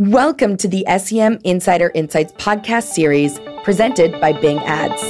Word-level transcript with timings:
Welcome 0.00 0.56
to 0.56 0.66
the 0.66 0.86
SEM 0.96 1.40
Insider 1.44 1.90
Insights 1.94 2.32
podcast 2.32 2.84
series 2.84 3.38
presented 3.64 4.18
by 4.18 4.32
Bing 4.32 4.58
Ads. 4.60 5.02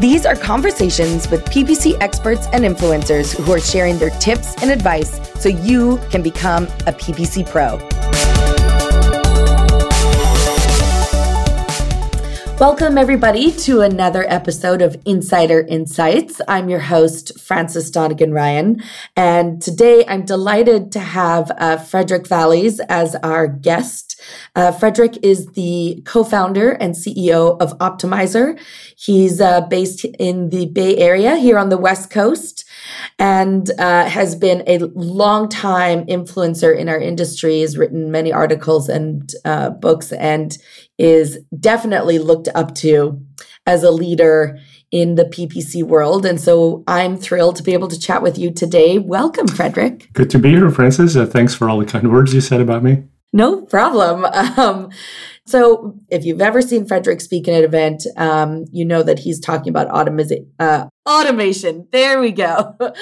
These 0.00 0.26
are 0.26 0.34
conversations 0.34 1.30
with 1.30 1.44
PPC 1.44 1.96
experts 2.00 2.48
and 2.52 2.64
influencers 2.64 3.36
who 3.40 3.52
are 3.52 3.60
sharing 3.60 3.98
their 3.98 4.10
tips 4.18 4.60
and 4.62 4.72
advice 4.72 5.20
so 5.40 5.48
you 5.48 6.00
can 6.10 6.24
become 6.24 6.64
a 6.88 6.92
PPC 6.92 7.48
pro. 7.48 7.78
Welcome, 12.62 12.96
everybody, 12.96 13.50
to 13.50 13.80
another 13.80 14.24
episode 14.28 14.82
of 14.82 14.96
Insider 15.04 15.62
Insights. 15.62 16.40
I'm 16.46 16.68
your 16.68 16.78
host, 16.78 17.36
Frances 17.40 17.90
Donegan 17.90 18.32
Ryan, 18.32 18.80
and 19.16 19.60
today 19.60 20.04
I'm 20.06 20.24
delighted 20.24 20.92
to 20.92 21.00
have 21.00 21.50
uh, 21.58 21.76
Frederick 21.78 22.22
Vallaeys 22.22 22.78
as 22.88 23.16
our 23.16 23.48
guest. 23.48 24.20
Uh, 24.54 24.70
Frederick 24.70 25.18
is 25.24 25.48
the 25.54 26.04
co 26.06 26.22
founder 26.22 26.70
and 26.70 26.94
CEO 26.94 27.60
of 27.60 27.76
Optmyzr. 27.78 28.56
He's 28.96 29.40
uh, 29.40 29.62
based 29.62 30.04
in 30.04 30.50
the 30.50 30.66
Bay 30.66 30.96
Area 30.98 31.34
here 31.34 31.58
on 31.58 31.68
the 31.68 31.78
West 31.78 32.10
Coast 32.10 32.61
and 33.18 33.70
uh, 33.78 34.08
has 34.08 34.34
been 34.34 34.62
a 34.66 34.78
long 34.94 35.48
time 35.48 36.06
influencer 36.06 36.76
in 36.76 36.88
our 36.88 36.98
industry, 36.98 37.60
has 37.60 37.78
written 37.78 38.10
many 38.10 38.32
articles 38.32 38.88
and 38.88 39.32
uh, 39.44 39.70
books, 39.70 40.12
and 40.12 40.58
is 40.98 41.38
definitely 41.58 42.18
looked 42.18 42.48
up 42.54 42.74
to 42.76 43.20
as 43.66 43.82
a 43.82 43.90
leader 43.90 44.58
in 44.90 45.14
the 45.14 45.24
PPC 45.24 45.82
world. 45.82 46.26
And 46.26 46.40
so 46.40 46.84
I'm 46.86 47.16
thrilled 47.16 47.56
to 47.56 47.62
be 47.62 47.72
able 47.72 47.88
to 47.88 47.98
chat 47.98 48.22
with 48.22 48.38
you 48.38 48.52
today. 48.52 48.98
Welcome, 48.98 49.48
Frederick. 49.48 50.12
Good 50.12 50.30
to 50.30 50.38
be 50.38 50.50
here, 50.50 50.70
Frances. 50.70 51.16
Uh, 51.16 51.26
thanks 51.26 51.54
for 51.54 51.68
all 51.68 51.78
the 51.78 51.86
kind 51.86 52.12
words 52.12 52.34
you 52.34 52.42
said 52.42 52.60
about 52.60 52.82
me. 52.82 53.04
No 53.32 53.62
problem. 53.62 54.26
Um, 54.58 54.90
so, 55.46 55.98
if 56.08 56.24
you've 56.24 56.40
ever 56.40 56.62
seen 56.62 56.86
Frederick 56.86 57.20
speak 57.20 57.48
at 57.48 57.54
an 57.54 57.64
event, 57.64 58.04
um, 58.16 58.64
you 58.70 58.84
know 58.84 59.02
that 59.02 59.18
he's 59.18 59.40
talking 59.40 59.70
about 59.70 59.88
automa- 59.88 60.46
uh, 60.58 60.86
automation. 61.08 61.88
There 61.90 62.20
we 62.20 62.32
go. 62.32 62.76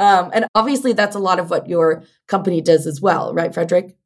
Um, 0.00 0.32
and 0.34 0.46
obviously, 0.56 0.92
that's 0.92 1.14
a 1.14 1.20
lot 1.20 1.38
of 1.38 1.50
what 1.50 1.68
your 1.68 2.02
company 2.26 2.60
does 2.60 2.84
as 2.84 3.00
well, 3.00 3.32
right, 3.32 3.54
Frederick? 3.54 3.96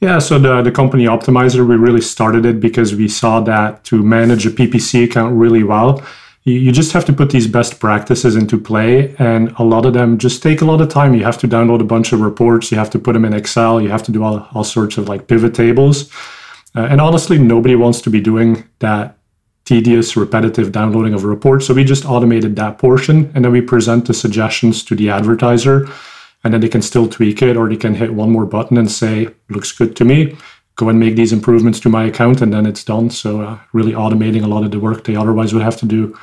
Yeah, 0.00 0.18
so 0.18 0.38
the, 0.38 0.62
the 0.62 0.70
company 0.70 1.04
Optmyzr, 1.04 1.66
we 1.66 1.76
really 1.76 2.00
started 2.00 2.46
it 2.46 2.60
because 2.60 2.94
we 2.94 3.08
saw 3.08 3.40
that 3.40 3.84
to 3.84 4.02
manage 4.02 4.46
a 4.46 4.50
PPC 4.50 5.04
account 5.04 5.36
really 5.36 5.62
well, 5.62 6.02
you, 6.44 6.54
you 6.54 6.72
just 6.72 6.92
have 6.92 7.04
to 7.06 7.12
put 7.12 7.30
these 7.30 7.46
best 7.46 7.80
practices 7.80 8.36
into 8.36 8.58
play. 8.58 9.14
And 9.18 9.52
a 9.58 9.62
lot 9.62 9.84
of 9.84 9.92
them 9.92 10.16
just 10.16 10.42
take 10.42 10.60
a 10.60 10.64
lot 10.64 10.80
of 10.80 10.88
time. 10.88 11.14
You 11.14 11.24
have 11.24 11.38
to 11.38 11.48
download 11.48 11.80
a 11.80 11.84
bunch 11.84 12.12
of 12.12 12.20
reports, 12.20 12.70
you 12.70 12.78
have 12.78 12.90
to 12.90 12.98
put 12.98 13.12
them 13.12 13.24
in 13.24 13.34
Excel, 13.34 13.80
you 13.80 13.90
have 13.90 14.02
to 14.04 14.12
do 14.12 14.22
all, 14.22 14.48
all 14.54 14.64
sorts 14.64 14.96
of 14.96 15.08
like 15.08 15.28
pivot 15.28 15.54
tables. 15.54 16.10
Uh, 16.76 16.86
and 16.90 17.00
honestly, 17.00 17.38
nobody 17.38 17.74
wants 17.74 18.00
to 18.02 18.10
be 18.10 18.20
doing 18.20 18.64
that 18.80 19.16
tedious, 19.64 20.16
repetitive 20.16 20.70
downloading 20.70 21.14
of 21.14 21.24
a 21.24 21.26
report. 21.26 21.62
So 21.62 21.74
we 21.74 21.84
just 21.84 22.04
automated 22.04 22.54
that 22.56 22.78
portion 22.78 23.32
and 23.34 23.44
then 23.44 23.50
we 23.50 23.60
present 23.60 24.06
the 24.06 24.14
suggestions 24.14 24.84
to 24.84 24.94
the 24.94 25.10
advertiser 25.10 25.88
and 26.44 26.54
then 26.54 26.60
they 26.60 26.68
can 26.68 26.82
still 26.82 27.08
tweak 27.08 27.42
it 27.42 27.56
or 27.56 27.68
they 27.68 27.76
can 27.76 27.94
hit 27.94 28.14
one 28.14 28.30
more 28.30 28.46
button 28.46 28.78
and 28.78 28.90
say, 28.90 29.28
looks 29.48 29.72
good 29.72 29.96
to 29.96 30.04
me. 30.04 30.36
Go 30.76 30.88
and 30.88 31.00
make 31.00 31.16
these 31.16 31.32
improvements 31.32 31.80
to 31.80 31.88
my 31.88 32.04
account 32.04 32.42
and 32.42 32.52
then 32.52 32.66
it's 32.66 32.84
done. 32.84 33.10
So 33.10 33.40
uh, 33.40 33.58
really 33.72 33.92
automating 33.92 34.44
a 34.44 34.46
lot 34.46 34.62
of 34.62 34.70
the 34.70 34.78
work 34.78 35.02
they 35.02 35.16
otherwise 35.16 35.52
would 35.52 35.64
have 35.64 35.78
to 35.78 35.86
do 35.86 36.16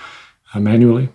manually. 0.60 1.10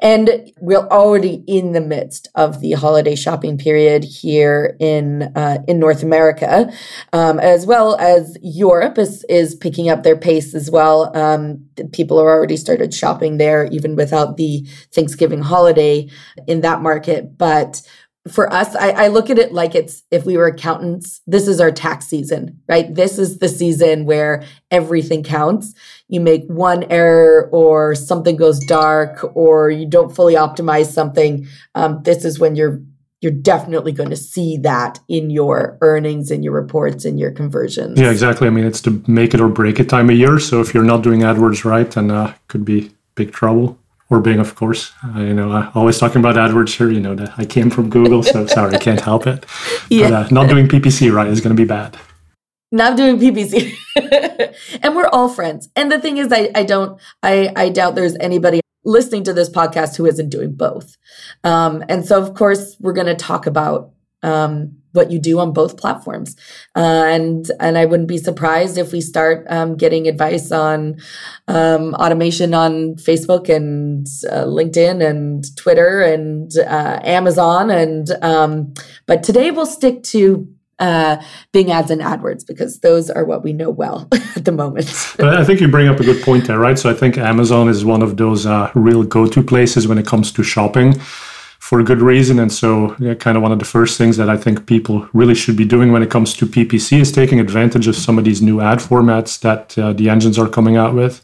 And 0.00 0.52
we're 0.60 0.86
already 0.88 1.42
in 1.46 1.72
the 1.72 1.80
midst 1.80 2.28
of 2.34 2.60
the 2.60 2.72
holiday 2.72 3.14
shopping 3.14 3.58
period 3.58 4.04
here 4.04 4.76
in 4.80 5.22
uh, 5.34 5.58
in 5.68 5.78
North 5.78 6.02
America, 6.02 6.72
um, 7.12 7.38
as 7.40 7.66
well 7.66 7.96
as 7.96 8.36
Europe 8.42 8.98
is 8.98 9.24
is 9.28 9.54
picking 9.54 9.88
up 9.88 10.02
their 10.02 10.16
pace 10.16 10.54
as 10.54 10.70
well. 10.70 11.14
Um, 11.16 11.64
people 11.92 12.18
are 12.18 12.30
already 12.30 12.56
started 12.56 12.94
shopping 12.94 13.38
there, 13.38 13.66
even 13.66 13.96
without 13.96 14.36
the 14.36 14.66
Thanksgiving 14.92 15.42
holiday 15.42 16.08
in 16.46 16.60
that 16.62 16.80
market. 16.80 17.36
But 17.36 17.82
for 18.30 18.52
us, 18.52 18.74
I, 18.76 18.90
I, 18.90 19.08
look 19.08 19.30
at 19.30 19.38
it 19.38 19.52
like 19.52 19.74
it's 19.74 20.02
if 20.10 20.24
we 20.24 20.36
were 20.36 20.46
accountants, 20.46 21.20
this 21.26 21.48
is 21.48 21.60
our 21.60 21.70
tax 21.70 22.06
season, 22.06 22.60
right? 22.68 22.92
This 22.94 23.18
is 23.18 23.38
the 23.38 23.48
season 23.48 24.04
where 24.04 24.44
everything 24.70 25.22
counts. 25.22 25.74
You 26.08 26.20
make 26.20 26.46
one 26.46 26.84
error 26.90 27.48
or 27.52 27.94
something 27.94 28.36
goes 28.36 28.58
dark 28.60 29.24
or 29.34 29.70
you 29.70 29.86
don't 29.86 30.14
fully 30.14 30.34
optimize 30.34 30.86
something. 30.86 31.46
Um, 31.74 32.02
this 32.04 32.24
is 32.24 32.38
when 32.38 32.56
you're 32.56 32.80
you're 33.22 33.32
definitely 33.32 33.92
going 33.92 34.08
to 34.08 34.16
see 34.16 34.56
that 34.56 34.98
in 35.06 35.28
your 35.28 35.76
earnings 35.82 36.30
in 36.30 36.42
your 36.42 36.54
reports 36.54 37.04
in 37.04 37.18
your 37.18 37.30
conversions. 37.30 38.00
Yeah, 38.00 38.10
exactly. 38.10 38.46
I 38.46 38.50
mean, 38.50 38.64
it's 38.64 38.80
to 38.82 39.02
make 39.06 39.34
it 39.34 39.40
or 39.40 39.48
break 39.48 39.78
it 39.78 39.90
time 39.90 40.08
of 40.08 40.16
year. 40.16 40.38
So 40.38 40.60
if 40.60 40.72
you're 40.72 40.84
not 40.84 41.02
doing 41.02 41.20
AdWords 41.20 41.64
right, 41.64 41.90
then 41.90 42.10
uh, 42.10 42.34
could 42.48 42.64
be 42.64 42.92
big 43.14 43.32
trouble 43.32 43.78
or 44.10 44.20
Bing, 44.20 44.40
of 44.40 44.56
course. 44.56 44.92
Uh, 45.04 45.20
you 45.20 45.32
know, 45.32 45.52
uh, 45.52 45.70
always 45.74 45.98
talking 45.98 46.18
about 46.18 46.34
AdWords 46.34 46.76
here. 46.76 46.90
You 46.90 47.00
know, 47.00 47.14
that 47.14 47.32
I 47.38 47.44
came 47.44 47.70
from 47.70 47.88
Google, 47.88 48.22
so 48.22 48.46
sorry, 48.58 48.74
I 48.74 48.78
can't 48.78 49.00
help 49.00 49.26
it. 49.26 49.46
Yeah. 49.88 50.10
But 50.10 50.12
uh, 50.12 50.28
not 50.30 50.48
doing 50.48 50.68
PPC 50.68 51.12
right 51.12 51.28
is 51.28 51.40
going 51.40 51.56
to 51.56 51.60
be 51.60 51.66
bad. 51.66 51.96
Not 52.72 52.96
doing 52.96 53.18
PPC, 53.18 53.74
and 54.82 54.94
we're 54.94 55.08
all 55.08 55.28
friends. 55.28 55.68
And 55.74 55.90
the 55.90 56.00
thing 56.00 56.18
is, 56.18 56.32
I, 56.32 56.50
I 56.54 56.62
don't, 56.62 57.00
I, 57.20 57.52
I 57.56 57.68
doubt 57.68 57.96
there's 57.96 58.16
anybody 58.20 58.60
listening 58.84 59.24
to 59.24 59.32
this 59.32 59.50
podcast 59.50 59.96
who 59.96 60.06
isn't 60.06 60.28
doing 60.28 60.52
both. 60.52 60.96
Um, 61.42 61.84
and 61.88 62.06
so, 62.06 62.22
of 62.22 62.34
course, 62.34 62.76
we're 62.78 62.92
going 62.92 63.08
to 63.08 63.16
talk 63.16 63.46
about 63.46 63.90
um, 64.22 64.76
what 64.92 65.10
you 65.10 65.18
do 65.18 65.38
on 65.38 65.52
both 65.52 65.76
platforms. 65.76 66.36
Uh, 66.74 67.04
and 67.06 67.50
and 67.60 67.78
I 67.78 67.84
wouldn't 67.86 68.08
be 68.08 68.18
surprised 68.18 68.78
if 68.78 68.92
we 68.92 69.00
start 69.00 69.46
um, 69.48 69.76
getting 69.76 70.08
advice 70.08 70.50
on 70.50 70.96
um, 71.48 71.94
automation 71.94 72.54
on 72.54 72.96
Facebook 72.96 73.48
and 73.48 74.06
uh, 74.30 74.44
LinkedIn 74.44 75.06
and 75.08 75.44
Twitter 75.56 76.00
and 76.02 76.50
uh, 76.58 77.00
Amazon. 77.04 77.70
And 77.70 78.10
um, 78.22 78.74
but 79.06 79.22
today 79.22 79.50
we'll 79.50 79.66
stick 79.66 80.02
to 80.04 80.48
uh, 80.80 81.22
Bing 81.52 81.70
ads 81.70 81.90
and 81.90 82.00
AdWords 82.00 82.46
because 82.46 82.80
those 82.80 83.10
are 83.10 83.24
what 83.24 83.44
we 83.44 83.52
know 83.52 83.70
well 83.70 84.08
at 84.36 84.44
the 84.44 84.52
moment. 84.52 84.86
I 85.20 85.44
think 85.44 85.60
you 85.60 85.68
bring 85.68 85.88
up 85.88 86.00
a 86.00 86.04
good 86.04 86.22
point 86.22 86.46
there, 86.46 86.58
right? 86.58 86.78
So 86.78 86.90
I 86.90 86.94
think 86.94 87.18
Amazon 87.18 87.68
is 87.68 87.84
one 87.84 88.02
of 88.02 88.16
those 88.16 88.46
uh, 88.46 88.72
real 88.74 89.04
go-to 89.04 89.42
places 89.42 89.86
when 89.86 89.98
it 89.98 90.06
comes 90.06 90.32
to 90.32 90.42
shopping 90.42 90.98
for 91.60 91.78
a 91.78 91.84
good 91.84 92.00
reason. 92.00 92.38
And 92.38 92.50
so, 92.50 92.96
yeah, 92.98 93.14
kind 93.14 93.36
of 93.36 93.42
one 93.42 93.52
of 93.52 93.58
the 93.58 93.66
first 93.66 93.98
things 93.98 94.16
that 94.16 94.30
I 94.30 94.36
think 94.36 94.66
people 94.66 95.06
really 95.12 95.34
should 95.34 95.56
be 95.56 95.66
doing 95.66 95.92
when 95.92 96.02
it 96.02 96.10
comes 96.10 96.34
to 96.34 96.46
PPC 96.46 97.00
is 97.00 97.12
taking 97.12 97.38
advantage 97.38 97.86
of 97.86 97.94
some 97.94 98.18
of 98.18 98.24
these 98.24 98.40
new 98.40 98.60
ad 98.62 98.78
formats 98.78 99.38
that 99.40 99.78
uh, 99.78 99.92
the 99.92 100.08
engines 100.08 100.38
are 100.38 100.48
coming 100.48 100.76
out 100.78 100.94
with. 100.94 101.22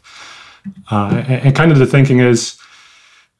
Uh, 0.91 1.23
and, 1.27 1.41
and, 1.47 1.55
kind 1.55 1.71
of 1.71 1.79
the 1.79 1.87
thinking 1.87 2.19
is 2.19 2.59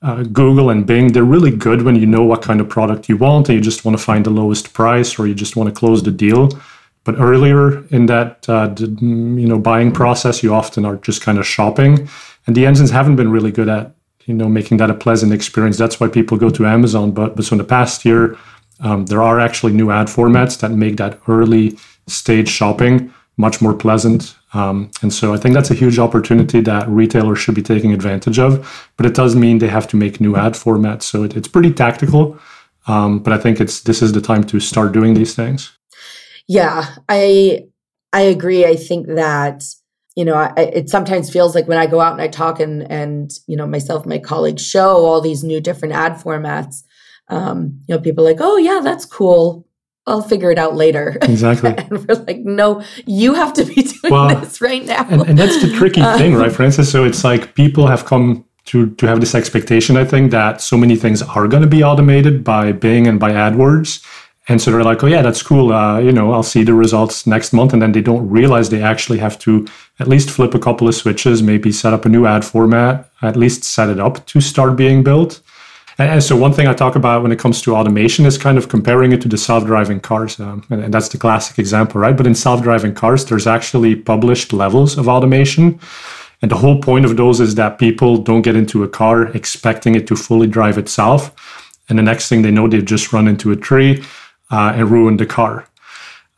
uh, 0.01 0.23
Google 0.23 0.69
and 0.71 0.87
Bing, 0.87 1.11
they're 1.13 1.23
really 1.23 1.51
good 1.51 1.83
when 1.83 1.95
you 1.95 2.07
know 2.07 2.23
what 2.23 2.41
kind 2.41 2.59
of 2.59 2.67
product 2.67 3.09
you 3.09 3.17
want 3.17 3.47
and 3.47 3.57
you 3.57 3.61
just 3.61 3.85
want 3.85 3.97
to 3.97 4.03
find 4.03 4.25
the 4.25 4.29
lowest 4.29 4.73
price 4.73 5.19
or 5.19 5.27
you 5.27 5.35
just 5.35 5.55
want 5.55 5.69
to 5.69 5.75
close 5.75 6.01
the 6.01 6.11
deal. 6.11 6.49
But 7.03 7.19
earlier 7.19 7.85
in 7.87 8.07
that 8.07 8.49
uh, 8.49 8.73
you 8.79 9.47
know 9.47 9.59
buying 9.59 9.91
process, 9.91 10.41
you 10.41 10.53
often 10.53 10.83
are 10.83 10.97
just 10.97 11.21
kind 11.21 11.37
of 11.37 11.45
shopping, 11.45 12.09
and 12.47 12.55
the 12.55 12.65
engines 12.65 12.89
haven't 12.91 13.15
been 13.15 13.31
really 13.31 13.51
good 13.51 13.69
at 13.69 13.96
you 14.27 14.33
know 14.33 14.47
making 14.47 14.77
that 14.77 14.91
a 14.91 14.93
pleasant 14.93 15.33
experience. 15.33 15.77
That's 15.77 15.99
why 15.99 16.07
people 16.07 16.37
go 16.37 16.49
to 16.51 16.65
Amazon. 16.67 17.11
But 17.11 17.35
but 17.35 17.45
so 17.45 17.53
in 17.53 17.57
the 17.57 17.63
past 17.63 18.05
year, 18.05 18.37
um, 18.81 19.07
there 19.07 19.23
are 19.23 19.39
actually 19.39 19.73
new 19.73 19.89
ad 19.89 20.07
formats 20.07 20.59
that 20.59 20.71
make 20.71 20.97
that 20.97 21.19
early 21.27 21.77
stage 22.07 22.49
shopping 22.49 23.11
much 23.37 23.61
more 23.61 23.73
pleasant. 23.73 24.35
Um, 24.53 24.89
and 25.01 25.13
so 25.13 25.33
I 25.33 25.37
think 25.37 25.53
that's 25.53 25.71
a 25.71 25.75
huge 25.75 25.99
opportunity 25.99 26.59
that 26.61 26.89
retailers 26.89 27.39
should 27.39 27.55
be 27.55 27.61
taking 27.61 27.93
advantage 27.93 28.39
of. 28.39 28.89
But 28.97 29.05
it 29.05 29.13
does 29.13 29.35
mean 29.35 29.59
they 29.59 29.67
have 29.67 29.87
to 29.89 29.97
make 29.97 30.19
new 30.19 30.35
ad 30.35 30.53
formats. 30.53 31.03
So 31.03 31.23
it, 31.23 31.35
it's 31.37 31.47
pretty 31.47 31.71
tactical. 31.71 32.39
Um, 32.87 33.19
but 33.19 33.33
I 33.33 33.37
think 33.37 33.59
it's 33.59 33.81
this 33.81 34.01
is 34.01 34.13
the 34.13 34.21
time 34.21 34.43
to 34.45 34.59
start 34.59 34.91
doing 34.91 35.13
these 35.13 35.35
things. 35.35 35.77
Yeah, 36.47 36.85
I 37.07 37.65
I 38.13 38.21
agree. 38.21 38.65
I 38.65 38.75
think 38.75 39.07
that 39.07 39.63
you 40.17 40.25
know, 40.25 40.33
I, 40.33 40.51
it 40.57 40.89
sometimes 40.89 41.29
feels 41.29 41.53
like 41.53 41.67
when 41.67 41.77
I 41.77 41.85
go 41.85 42.01
out 42.01 42.13
and 42.13 42.21
I 42.21 42.27
talk 42.27 42.59
and 42.59 42.91
and 42.91 43.31
you 43.45 43.55
know 43.55 43.67
myself 43.67 44.03
my 44.07 44.17
colleagues 44.17 44.65
show 44.65 45.05
all 45.05 45.21
these 45.21 45.43
new 45.43 45.61
different 45.61 45.93
ad 45.93 46.13
formats. 46.13 46.83
Um, 47.29 47.79
you 47.87 47.93
know, 47.93 48.01
people 48.01 48.25
are 48.25 48.31
like, 48.31 48.41
oh 48.41 48.57
yeah, 48.57 48.79
that's 48.83 49.05
cool. 49.05 49.67
I'll 50.07 50.23
figure 50.23 50.49
it 50.49 50.57
out 50.57 50.75
later. 50.75 51.17
Exactly. 51.21 51.69
and 51.77 52.07
we're 52.07 52.15
like, 52.15 52.39
no, 52.39 52.81
you 53.05 53.35
have 53.35 53.53
to 53.53 53.63
be 53.63 53.75
doing 53.83 54.11
well, 54.11 54.39
this 54.39 54.59
right 54.59 54.83
now. 54.83 55.05
And, 55.07 55.21
and 55.21 55.37
that's 55.37 55.61
the 55.61 55.71
tricky 55.77 56.01
um, 56.01 56.17
thing, 56.17 56.33
right, 56.33 56.51
Frances? 56.51 56.91
So 56.91 57.03
it's 57.03 57.23
like 57.23 57.53
people 57.53 57.85
have 57.85 58.05
come 58.05 58.43
to 58.65 58.89
to 58.95 59.05
have 59.05 59.19
this 59.19 59.35
expectation, 59.35 59.97
I 59.97 60.03
think, 60.03 60.31
that 60.31 60.61
so 60.61 60.77
many 60.77 60.95
things 60.95 61.21
are 61.21 61.47
going 61.47 61.61
to 61.61 61.69
be 61.69 61.83
automated 61.83 62.43
by 62.43 62.71
Bing 62.71 63.05
and 63.05 63.19
by 63.19 63.33
AdWords. 63.33 64.03
And 64.49 64.61
so 64.61 64.71
they're 64.71 64.83
like, 64.83 65.03
oh, 65.03 65.07
yeah, 65.07 65.21
that's 65.21 65.43
cool. 65.43 65.73
Uh, 65.73 65.99
you 65.99 66.11
know, 66.11 66.31
I'll 66.31 66.41
see 66.41 66.63
the 66.63 66.73
results 66.73 67.27
next 67.27 67.51
month. 67.51 67.73
And 67.73 67.81
then 67.81 67.91
they 67.91 68.01
don't 68.01 68.29
realize 68.29 68.69
they 68.69 68.81
actually 68.81 69.17
have 69.19 69.37
to 69.39 69.67
at 69.99 70.07
least 70.07 70.29
flip 70.29 70.53
a 70.53 70.59
couple 70.59 70.87
of 70.87 70.95
switches, 70.95 71.43
maybe 71.43 71.71
set 71.71 71.93
up 71.93 72.05
a 72.05 72.09
new 72.09 72.25
ad 72.25 72.45
format, 72.45 73.09
at 73.21 73.35
least 73.35 73.65
set 73.65 73.89
it 73.89 73.99
up 73.99 74.25
to 74.27 74.39
start 74.39 74.77
being 74.77 75.03
built. 75.03 75.41
And 75.99 76.23
so 76.23 76.35
one 76.35 76.53
thing 76.53 76.67
I 76.67 76.73
talk 76.73 76.95
about 76.95 77.23
when 77.23 77.31
it 77.31 77.39
comes 77.39 77.61
to 77.63 77.75
automation 77.75 78.25
is 78.25 78.37
kind 78.37 78.57
of 78.57 78.69
comparing 78.69 79.13
it 79.13 79.21
to 79.21 79.27
the 79.27 79.37
self-driving 79.37 80.01
cars, 80.01 80.39
um, 80.39 80.63
and, 80.69 80.83
and 80.83 80.93
that's 80.93 81.09
the 81.09 81.17
classic 81.17 81.57
example, 81.57 81.99
right? 81.99 82.15
But 82.15 82.27
in 82.27 82.35
self-driving 82.35 82.93
cars, 82.93 83.25
there's 83.25 83.47
actually 83.47 83.95
published 83.95 84.53
levels 84.53 84.95
of 84.95 85.09
automation. 85.09 85.79
And 86.43 86.51
the 86.51 86.57
whole 86.57 86.79
point 86.79 87.05
of 87.05 87.17
those 87.17 87.39
is 87.39 87.55
that 87.55 87.79
people 87.79 88.17
don't 88.17 88.43
get 88.43 88.55
into 88.55 88.83
a 88.83 88.87
car 88.87 89.23
expecting 89.35 89.95
it 89.95 90.05
to 90.07 90.15
fully 90.15 90.45
drive 90.45 90.77
itself. 90.77 91.31
And 91.89 91.97
the 91.97 92.03
next 92.03 92.29
thing 92.29 92.43
they 92.43 92.51
know, 92.51 92.67
they've 92.67 92.85
just 92.85 93.11
run 93.11 93.27
into 93.27 93.51
a 93.51 93.55
tree 93.55 94.03
uh, 94.51 94.73
and 94.75 94.89
ruined 94.89 95.19
the 95.19 95.25
car. 95.25 95.67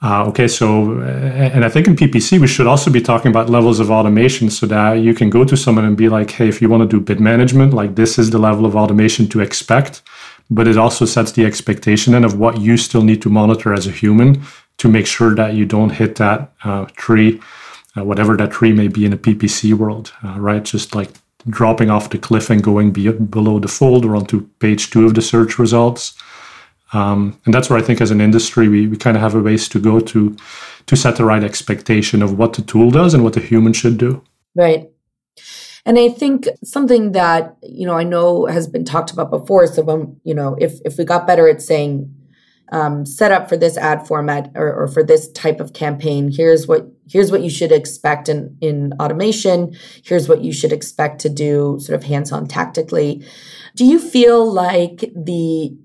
Uh, 0.02 0.26
okay, 0.28 0.48
so, 0.48 1.02
and 1.02 1.66
I 1.66 1.70
think 1.70 1.86
in 1.86 1.96
PPC, 1.96 2.40
we 2.40 2.48
should 2.48 2.68
also 2.68 2.90
be 2.90 3.02
talking 3.02 3.32
about 3.32 3.50
levels 3.50 3.82
of 3.82 3.92
automation 3.92 4.50
so 4.50 4.66
that 4.68 4.94
you 4.94 5.14
can 5.14 5.30
go 5.30 5.44
to 5.44 5.58
someone 5.58 5.84
and 5.84 5.98
be 5.98 6.08
like, 6.08 6.32
hey, 6.32 6.48
if 6.48 6.62
you 6.62 6.70
want 6.70 6.90
to 6.90 6.98
do 6.98 7.04
bid 7.04 7.20
management, 7.20 7.74
like 7.74 7.96
this 7.96 8.18
is 8.18 8.30
the 8.30 8.38
level 8.38 8.66
of 8.66 8.78
automation 8.78 9.28
to 9.30 9.42
expect. 9.42 10.02
But 10.50 10.70
it 10.70 10.78
also 10.78 11.04
sets 11.06 11.34
the 11.34 11.46
expectation 11.46 12.14
then 12.14 12.24
of 12.24 12.40
what 12.40 12.62
you 12.62 12.78
still 12.78 13.04
need 13.04 13.22
to 13.24 13.30
monitor 13.30 13.74
as 13.74 13.88
a 13.88 13.92
human 13.92 14.42
to 14.78 14.88
make 14.88 15.06
sure 15.06 15.36
that 15.36 15.54
you 15.54 15.66
don't 15.66 15.90
hit 15.90 16.16
that 16.16 16.54
uh, 16.64 16.86
tree, 16.96 17.42
uh, 17.98 18.04
whatever 18.04 18.38
that 18.38 18.52
tree 18.52 18.72
may 18.72 18.88
be 18.88 19.06
in 19.06 19.12
a 19.12 19.18
PPC 19.18 19.74
world, 19.74 20.14
uh, 20.24 20.40
right? 20.40 20.64
Just 20.64 20.96
like 20.96 21.12
dropping 21.50 21.90
off 21.90 22.10
the 22.10 22.18
cliff 22.18 22.50
and 22.50 22.64
going 22.64 22.92
be- 22.92 23.12
below 23.12 23.60
the 23.60 23.68
fold 23.68 24.06
or 24.06 24.16
onto 24.16 24.48
page 24.60 24.90
two 24.90 25.06
of 25.06 25.14
the 25.14 25.22
search 25.22 25.60
results. 25.60 26.16
Um, 26.94 27.40
and 27.46 27.54
that's 27.54 27.70
where 27.70 27.78
I 27.78 27.82
think 27.84 28.02
as 28.02 28.12
an 28.12 28.22
industry, 28.22 28.68
we, 28.68 28.88
we 28.88 28.98
kind 28.98 29.16
of 29.16 29.22
have 29.22 29.36
a 29.36 29.42
ways 29.42 29.70
to 29.70 29.80
go 29.80 30.00
to 30.00 30.36
to 30.88 30.96
set 30.96 31.18
the 31.18 31.26
right 31.26 31.44
expectation 31.44 32.24
of 32.24 32.38
what 32.38 32.54
the 32.54 32.64
tool 32.64 32.90
does 32.90 33.14
and 33.14 33.24
what 33.24 33.34
the 33.34 33.40
human 33.40 33.74
should 33.74 33.98
do. 33.98 34.24
Right. 34.56 34.90
And 35.86 36.00
I 36.00 36.10
think 36.10 36.48
something 36.64 37.12
that, 37.14 37.58
you 37.62 37.86
know, 37.86 37.94
I 37.94 38.04
know 38.04 38.48
has 38.48 38.68
been 38.68 38.86
talked 38.86 39.12
about 39.12 39.30
before. 39.30 39.68
So 39.68 39.84
when, 39.84 40.20
you 40.24 40.34
know, 40.34 40.58
if 40.60 40.80
if 40.86 40.98
we 40.98 41.06
got 41.06 41.28
better 41.28 41.48
at 41.48 41.62
saying 41.62 42.14
um, 42.72 43.06
set 43.06 43.32
up 43.32 43.50
for 43.50 43.58
this 43.58 43.78
ad 43.78 44.08
format 44.08 44.52
or, 44.56 44.74
or 44.74 44.88
for 44.88 45.04
this 45.04 45.32
type 45.32 45.60
of 45.60 45.74
campaign, 45.74 46.32
here's 46.32 46.68
what 46.68 46.88
here's 47.08 47.32
what 47.32 47.42
you 47.42 47.50
should 47.50 47.72
expect 47.72 48.30
in 48.30 48.58
in 48.62 48.94
automation, 49.00 49.76
here's 50.04 50.28
what 50.28 50.44
you 50.44 50.52
should 50.52 50.74
expect 50.74 51.22
to 51.22 51.30
do 51.30 51.78
sort 51.80 51.96
of 51.96 52.04
hands-on 52.04 52.48
tactically. 52.48 53.24
Do 53.76 53.86
you 53.86 54.00
feel 54.00 54.52
like 54.52 55.12
the 55.16 55.76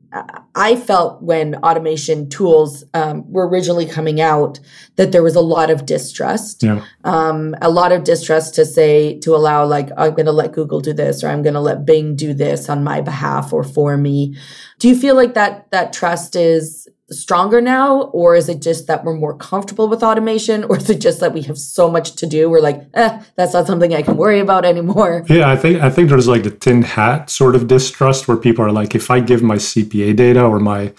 I 0.55 0.77
felt 0.77 1.23
when 1.23 1.57
automation 1.57 2.29
tools 2.29 2.85
um, 2.95 3.31
were 3.31 3.49
originally 3.49 3.87
coming 3.87 4.21
out 4.21 4.61
that 4.97 5.11
there 5.11 5.23
was 5.23 5.35
a 5.35 5.41
lot 5.41 5.71
of 5.71 5.87
distrust. 5.87 6.63
Yeah. 6.63 6.85
Um, 7.03 7.57
a 7.61 7.69
lot 7.69 7.91
of 7.91 8.05
distrust 8.05 8.55
to 8.55 8.65
say, 8.65 9.19
to 9.21 9.35
allow, 9.35 9.65
like, 9.65 9.89
I'm 9.97 10.13
going 10.13 10.27
to 10.27 10.33
let 10.33 10.53
Google 10.53 10.81
do 10.81 10.93
this 10.93 11.25
or 11.25 11.29
I'm 11.29 11.43
going 11.43 11.55
to 11.55 11.61
let 11.61 11.85
Bing 11.85 12.15
do 12.15 12.33
this 12.33 12.69
on 12.69 12.85
my 12.85 13.01
behalf 13.01 13.53
or 13.53 13.65
for 13.65 13.97
me. 13.97 14.37
Do 14.79 14.89
you 14.89 14.97
feel 14.97 15.17
like 15.17 15.35
that, 15.35 15.71
that 15.73 15.93
trust 15.93 16.37
is 16.37 16.87
stronger 17.11 17.61
now 17.61 18.03
or 18.13 18.35
is 18.35 18.49
it 18.49 18.63
just 18.63 18.87
that 18.87 19.05
we're 19.05 19.15
more 19.15 19.37
comfortable 19.37 19.89
with 19.89 20.03
automation 20.03 20.65
or 20.65 20.79
is 20.79 20.89
it 20.89 21.01
just 21.01 21.21
that 21.21 21.35
we 21.35 21.43
have 21.43 21.59
so 21.59 21.91
much 21.91 22.15
to 22.17 22.27
do? 22.27 22.49
We're 22.49 22.61
like 22.61 22.83
eh, 22.95 23.23
that's 23.37 23.53
not 23.53 23.67
something 23.67 23.95
i 23.95 24.03
can 24.03 24.17
worry 24.17 24.41
about 24.41 24.65
anymore. 24.65 25.25
Yeah 25.29 25.51
i 25.51 25.57
think 25.57 25.83
i 25.83 25.91
think 25.91 26.09
there's 26.09 26.29
like 26.29 26.45
the 26.45 26.51
tin 26.51 26.83
hat 26.83 27.29
sort 27.29 27.55
of 27.55 27.67
distrust 27.67 28.27
where 28.27 28.37
people 28.37 28.65
are 28.65 28.73
like 28.73 28.95
if 28.95 29.11
i 29.11 29.21
give 29.21 29.43
my 29.43 29.57
cpa 29.57 30.17
data 30.17 30.43
or 30.43 30.59
my 30.59 30.93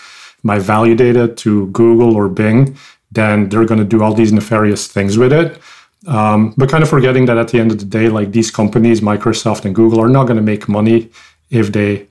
my 0.43 0.59
value 0.59 0.95
data 0.95 1.27
to 1.27 1.67
google 1.67 2.15
or 2.15 2.29
bing 2.29 2.77
then 3.15 3.49
they're 3.49 3.65
going 3.65 3.79
to 3.79 3.85
do 3.85 4.03
all 4.03 4.13
these 4.13 4.31
nefarious 4.31 4.87
things 4.87 5.17
with 5.17 5.33
it. 5.33 5.59
Um, 6.07 6.53
but 6.55 6.69
kind 6.69 6.83
of 6.83 6.89
forgetting 6.89 7.25
that 7.25 7.37
at 7.37 7.47
the 7.47 7.59
end 7.59 7.71
of 7.71 7.79
the 7.79 7.85
day 7.85 8.09
like 8.09 8.31
these 8.31 8.51
companies 8.51 9.01
microsoft 9.01 9.65
and 9.65 9.73
google 9.73 9.99
are 9.99 10.09
not 10.09 10.25
going 10.25 10.37
to 10.37 10.43
make 10.43 10.69
money 10.69 11.09
if 11.49 11.71
they 11.71 12.07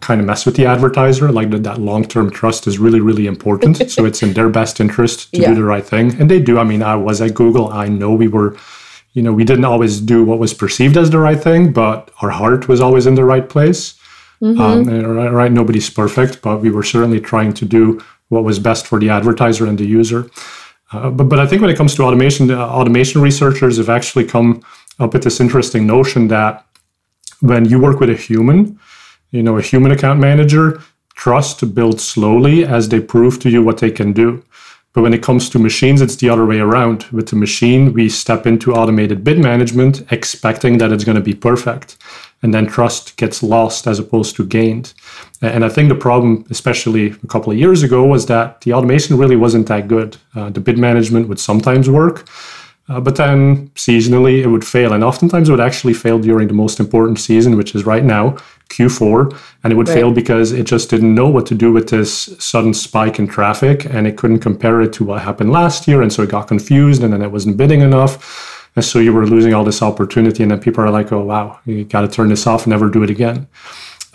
kind 0.00 0.20
of 0.20 0.26
mess 0.26 0.46
with 0.46 0.56
the 0.56 0.66
advertiser. 0.66 1.30
Like 1.30 1.50
that, 1.50 1.62
that 1.64 1.80
long 1.80 2.04
term 2.04 2.30
trust 2.30 2.66
is 2.66 2.78
really, 2.78 3.00
really 3.00 3.26
important. 3.26 3.90
so 3.90 4.04
it's 4.04 4.22
in 4.22 4.32
their 4.32 4.48
best 4.48 4.80
interest 4.80 5.32
to 5.34 5.40
yeah. 5.40 5.48
do 5.48 5.54
the 5.54 5.64
right 5.64 5.84
thing. 5.84 6.18
And 6.20 6.30
they 6.30 6.40
do. 6.40 6.58
I 6.58 6.64
mean, 6.64 6.82
I 6.82 6.96
was 6.96 7.20
at 7.20 7.34
Google. 7.34 7.68
I 7.68 7.88
know 7.88 8.12
we 8.12 8.28
were, 8.28 8.56
you 9.12 9.22
know, 9.22 9.32
we 9.32 9.44
didn't 9.44 9.64
always 9.64 10.00
do 10.00 10.24
what 10.24 10.38
was 10.38 10.54
perceived 10.54 10.96
as 10.96 11.10
the 11.10 11.18
right 11.18 11.40
thing, 11.40 11.72
but 11.72 12.10
our 12.22 12.30
heart 12.30 12.68
was 12.68 12.80
always 12.80 13.06
in 13.06 13.14
the 13.14 13.24
right 13.24 13.48
place. 13.48 13.94
Mm-hmm. 14.42 14.60
Um, 14.60 15.16
right, 15.16 15.30
right, 15.30 15.52
nobody's 15.52 15.88
perfect, 15.88 16.42
but 16.42 16.60
we 16.60 16.70
were 16.70 16.82
certainly 16.82 17.20
trying 17.20 17.54
to 17.54 17.64
do 17.64 18.02
what 18.28 18.44
was 18.44 18.58
best 18.58 18.86
for 18.86 18.98
the 18.98 19.08
advertiser 19.08 19.66
and 19.66 19.78
the 19.78 19.86
user. 19.86 20.28
Uh, 20.92 21.10
but, 21.10 21.24
but 21.24 21.38
I 21.38 21.46
think 21.46 21.62
when 21.62 21.70
it 21.70 21.76
comes 21.76 21.94
to 21.94 22.02
automation, 22.02 22.50
uh, 22.50 22.58
automation 22.58 23.20
researchers 23.20 23.78
have 23.78 23.88
actually 23.88 24.24
come 24.24 24.62
up 24.98 25.12
with 25.12 25.24
this 25.24 25.40
interesting 25.40 25.86
notion 25.86 26.28
that 26.28 26.66
when 27.40 27.64
you 27.64 27.80
work 27.80 28.00
with 28.00 28.10
a 28.10 28.14
human, 28.14 28.78
you 29.34 29.42
know, 29.42 29.58
a 29.58 29.62
human 29.62 29.90
account 29.90 30.20
manager, 30.20 30.80
trust 31.16 31.74
builds 31.74 32.04
slowly 32.04 32.64
as 32.64 32.88
they 32.88 33.00
prove 33.00 33.40
to 33.40 33.50
you 33.50 33.62
what 33.64 33.78
they 33.78 33.90
can 33.90 34.12
do. 34.12 34.44
But 34.92 35.02
when 35.02 35.12
it 35.12 35.24
comes 35.24 35.50
to 35.50 35.58
machines, 35.58 36.00
it's 36.00 36.14
the 36.14 36.28
other 36.28 36.46
way 36.46 36.60
around. 36.60 37.02
With 37.10 37.26
the 37.30 37.36
machine, 37.36 37.92
we 37.92 38.08
step 38.08 38.46
into 38.46 38.72
automated 38.72 39.24
bid 39.24 39.40
management 39.40 40.06
expecting 40.12 40.78
that 40.78 40.92
it's 40.92 41.02
going 41.02 41.16
to 41.16 41.30
be 41.32 41.34
perfect. 41.34 41.96
And 42.42 42.54
then 42.54 42.66
trust 42.66 43.16
gets 43.16 43.42
lost 43.42 43.88
as 43.88 43.98
opposed 43.98 44.36
to 44.36 44.46
gained. 44.46 44.94
And 45.42 45.64
I 45.64 45.68
think 45.68 45.88
the 45.88 45.96
problem, 45.96 46.46
especially 46.48 47.06
a 47.06 47.26
couple 47.26 47.50
of 47.50 47.58
years 47.58 47.82
ago, 47.82 48.04
was 48.04 48.26
that 48.26 48.60
the 48.60 48.72
automation 48.72 49.18
really 49.18 49.34
wasn't 49.34 49.66
that 49.66 49.88
good. 49.88 50.16
Uh, 50.36 50.50
the 50.50 50.60
bid 50.60 50.78
management 50.78 51.26
would 51.26 51.40
sometimes 51.40 51.90
work, 51.90 52.28
uh, 52.88 53.00
but 53.00 53.16
then 53.16 53.70
seasonally 53.70 54.44
it 54.44 54.46
would 54.46 54.64
fail. 54.64 54.92
And 54.92 55.02
oftentimes 55.02 55.48
it 55.48 55.52
would 55.52 55.68
actually 55.68 55.94
fail 55.94 56.20
during 56.20 56.46
the 56.46 56.54
most 56.54 56.78
important 56.78 57.18
season, 57.18 57.56
which 57.56 57.74
is 57.74 57.84
right 57.84 58.04
now, 58.04 58.36
Q4, 58.70 59.38
and 59.62 59.72
it 59.72 59.76
would 59.76 59.88
right. 59.88 59.94
fail 59.94 60.10
because 60.10 60.52
it 60.52 60.64
just 60.64 60.90
didn't 60.90 61.14
know 61.14 61.28
what 61.28 61.46
to 61.46 61.54
do 61.54 61.72
with 61.72 61.88
this 61.88 62.34
sudden 62.38 62.74
spike 62.74 63.18
in 63.18 63.26
traffic 63.26 63.84
and 63.84 64.06
it 64.06 64.16
couldn't 64.16 64.40
compare 64.40 64.80
it 64.80 64.92
to 64.94 65.04
what 65.04 65.22
happened 65.22 65.52
last 65.52 65.86
year. 65.86 66.02
And 66.02 66.12
so 66.12 66.22
it 66.22 66.30
got 66.30 66.48
confused 66.48 67.02
and 67.02 67.12
then 67.12 67.22
it 67.22 67.30
wasn't 67.30 67.56
bidding 67.56 67.80
enough. 67.80 68.70
And 68.76 68.84
so 68.84 68.98
you 68.98 69.12
were 69.12 69.26
losing 69.26 69.54
all 69.54 69.64
this 69.64 69.82
opportunity. 69.82 70.42
And 70.42 70.50
then 70.50 70.60
people 70.60 70.82
are 70.82 70.90
like, 70.90 71.12
oh, 71.12 71.24
wow, 71.24 71.60
you 71.64 71.84
got 71.84 72.00
to 72.00 72.08
turn 72.08 72.28
this 72.28 72.46
off 72.46 72.66
never 72.66 72.90
do 72.90 73.02
it 73.02 73.10
again. 73.10 73.46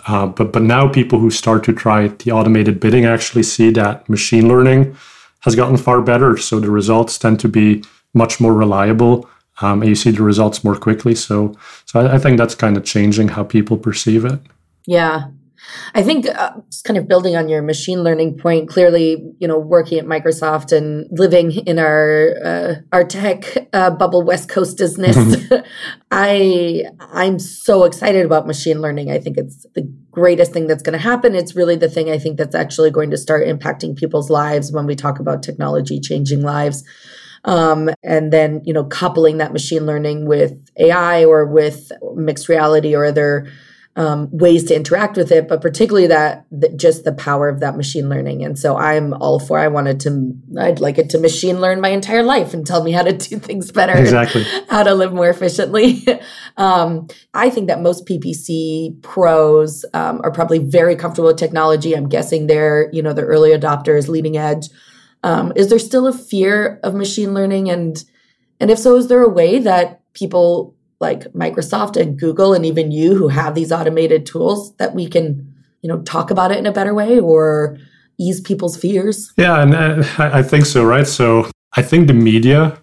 Uh, 0.08 0.28
but, 0.28 0.52
but 0.52 0.64
now 0.64 0.88
people 0.88 1.20
who 1.20 1.30
start 1.30 1.64
to 1.66 1.74
try 1.74 2.08
the 2.08 2.32
automated 2.32 2.80
bidding 2.80 3.06
actually 3.06 3.44
see 3.44 3.70
that 3.72 4.08
machine 4.10 4.48
learning 4.48 4.96
has 5.42 5.56
gotten 5.56 5.78
far 5.78 6.02
better. 6.02 6.36
So 6.38 6.60
the 6.60 6.72
results 6.72 7.18
tend 7.18 7.40
to 7.42 7.48
be 7.48 7.84
much 8.14 8.40
more 8.40 8.54
reliable 8.54 9.30
um, 9.62 9.82
and 9.82 9.90
you 9.90 9.96
see 9.96 10.12
the 10.12 10.24
results 10.24 10.64
more 10.64 10.76
quickly. 10.76 11.16
So, 11.16 11.56
so 11.86 12.00
I, 12.00 12.16
I 12.16 12.18
think 12.18 12.38
that's 12.38 12.56
kind 12.56 12.78
of 12.78 12.84
changing 12.84 13.30
how 13.30 13.44
people 13.44 13.78
perceive 13.78 14.26
it. 14.26 14.40
Yeah, 14.86 15.28
I 15.94 16.04
think 16.04 16.26
uh, 16.28 16.54
kind 16.84 16.98
of 16.98 17.08
building 17.08 17.36
on 17.36 17.50
your 17.50 17.62
machine 17.62 18.04
learning 18.04 18.38
point, 18.38 18.70
clearly, 18.70 19.34
you 19.40 19.48
know, 19.48 19.58
working 19.58 20.00
at 20.00 20.06
Microsoft 20.06 20.72
and 20.72 21.08
living 21.12 21.52
in 21.52 21.80
our 21.80 22.36
uh, 22.44 22.76
our 22.92 23.04
tech 23.04 23.70
uh, 23.74 23.92
bubble 23.92 24.24
West 24.24 24.50
Coast 24.50 24.78
business, 24.78 25.18
I 26.12 26.84
I'm 27.00 27.40
so 27.40 27.84
excited 27.84 28.26
about 28.26 28.48
machine 28.48 28.82
learning. 28.82 29.12
I 29.12 29.20
think 29.20 29.38
it's 29.38 29.66
the 29.76 29.92
greatest 30.12 30.52
thing 30.52 30.68
that's 30.68 30.84
going 30.84 30.98
to 30.98 31.04
happen. 31.04 31.36
It's 31.36 31.56
really 31.56 31.76
the 31.76 31.90
thing 31.90 32.10
I 32.10 32.18
think 32.18 32.38
that's 32.38 32.56
actually 32.56 32.92
going 32.92 33.12
to 33.12 33.18
start 33.18 33.48
impacting 33.48 33.96
people's 33.96 34.30
lives 34.30 34.72
when 34.72 34.86
we 34.86 34.96
talk 34.96 35.20
about 35.20 35.44
technology 35.44 36.00
changing 36.00 36.42
lives. 36.42 36.84
Um, 37.46 37.90
and 38.04 38.34
then, 38.34 38.62
you 38.66 38.74
know, 38.74 38.84
coupling 38.84 39.38
that 39.38 39.54
machine 39.54 39.86
learning 39.86 40.28
with 40.28 40.70
AI 40.78 41.26
or 41.26 41.46
with 41.46 41.92
mixed 42.16 42.50
reality 42.50 42.96
or 42.96 43.06
other 43.06 43.48
um, 44.00 44.30
ways 44.32 44.64
to 44.66 44.76
interact 44.76 45.18
with 45.18 45.30
it, 45.30 45.50
but 45.50 45.62
particularly 45.62 46.08
that, 46.08 46.46
that, 46.52 46.78
just 46.78 47.04
the 47.04 47.12
power 47.12 47.50
of 47.50 47.60
that 47.60 47.76
machine 47.76 48.08
learning. 48.08 48.46
And 48.46 48.58
so 48.58 48.78
I'm 48.78 49.14
all 49.16 49.40
for. 49.40 49.60
I 49.60 49.68
wanted 49.68 50.00
to. 50.02 50.34
I'd 50.58 50.80
like 50.80 50.98
it 50.98 51.10
to 51.10 51.18
machine 51.18 51.60
learn 51.60 51.82
my 51.82 51.90
entire 51.90 52.24
life 52.24 52.54
and 52.54 52.66
tell 52.66 52.82
me 52.82 52.94
how 52.94 53.02
to 53.02 53.12
do 53.12 53.40
things 53.40 53.74
better. 53.74 53.98
Exactly. 53.98 54.44
How 54.70 54.84
to 54.84 54.94
live 54.94 55.12
more 55.12 55.30
efficiently. 55.30 56.08
um, 56.58 57.08
I 57.34 57.50
think 57.50 57.68
that 57.68 57.82
most 57.82 58.06
PPC 58.06 59.02
pros 59.02 59.84
um, 59.94 60.22
are 60.24 60.32
probably 60.32 60.60
very 60.60 60.96
comfortable 60.96 61.28
with 61.28 61.38
technology. 61.38 61.94
I'm 61.94 62.08
guessing 62.08 62.48
they're 62.48 62.90
you 62.94 63.02
know 63.02 63.12
the 63.12 63.24
early 63.24 63.50
adopters, 63.50 64.08
leading 64.08 64.38
edge. 64.38 64.70
Um, 65.24 65.54
is 65.56 65.70
there 65.70 65.80
still 65.80 66.08
a 66.08 66.14
fear 66.14 66.80
of 66.84 66.96
machine 66.96 67.34
learning? 67.34 67.70
And 67.70 68.04
and 68.60 68.72
if 68.72 68.80
so, 68.80 68.96
is 68.96 69.08
there 69.08 69.24
a 69.24 69.30
way 69.30 69.60
that 69.60 70.02
people 70.14 70.76
like 71.00 71.32
Microsoft 71.34 71.96
and 72.00 72.20
Google 72.20 72.54
and 72.54 72.66
even 72.66 72.92
you 72.92 73.16
who 73.16 73.30
have 73.30 73.56
these 73.56 73.72
automated 73.72 74.26
tools 74.26 74.76
that 74.76 74.94
we 74.94 75.08
can, 75.08 75.54
you 75.82 75.88
know, 75.88 76.02
talk 76.02 76.30
about 76.30 76.52
it 76.52 76.58
in 76.58 76.66
a 76.66 76.72
better 76.72 76.94
way 76.94 77.20
or 77.20 77.78
ease 78.18 78.42
people's 78.42 78.76
fears? 78.76 79.32
Yeah, 79.38 79.62
and 79.62 79.74
uh, 79.74 80.04
I 80.18 80.44
think 80.44 80.66
so, 80.66 80.84
right? 80.84 81.08
So 81.08 81.50
I 81.74 81.82
think 81.82 82.08
the 82.08 82.14
media 82.14 82.78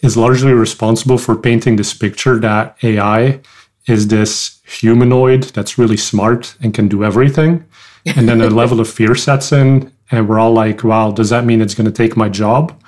is 0.00 0.16
largely 0.16 0.52
responsible 0.52 1.18
for 1.18 1.36
painting 1.36 1.76
this 1.76 1.92
picture 1.94 2.38
that 2.38 2.76
AI 2.82 3.40
is 3.86 4.08
this 4.08 4.60
humanoid 4.64 5.44
that's 5.44 5.78
really 5.78 5.96
smart 5.96 6.56
and 6.60 6.74
can 6.74 6.88
do 6.88 7.04
everything. 7.04 7.64
And 8.04 8.28
then 8.28 8.40
a 8.40 8.50
level 8.62 8.80
of 8.80 8.88
fear 8.88 9.14
sets 9.14 9.52
in, 9.52 9.92
and 10.10 10.28
we're 10.28 10.38
all 10.38 10.52
like, 10.52 10.84
wow, 10.84 11.10
does 11.10 11.30
that 11.30 11.44
mean 11.44 11.60
it's 11.60 11.74
going 11.74 11.86
to 11.86 11.92
take 11.92 12.16
my 12.16 12.28
job? 12.28 12.80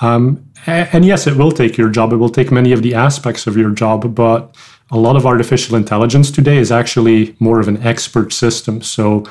Um, 0.00 0.44
and 0.66 1.04
yes, 1.04 1.26
it 1.26 1.36
will 1.36 1.52
take 1.52 1.76
your 1.76 1.88
job. 1.88 2.12
It 2.12 2.16
will 2.16 2.28
take 2.30 2.50
many 2.50 2.72
of 2.72 2.82
the 2.82 2.94
aspects 2.94 3.46
of 3.46 3.56
your 3.56 3.70
job, 3.70 4.14
but 4.14 4.54
a 4.90 4.98
lot 4.98 5.16
of 5.16 5.26
artificial 5.26 5.76
intelligence 5.76 6.30
today 6.30 6.58
is 6.58 6.72
actually 6.72 7.36
more 7.38 7.60
of 7.60 7.68
an 7.68 7.82
expert 7.82 8.32
system. 8.32 8.82
So 8.82 9.24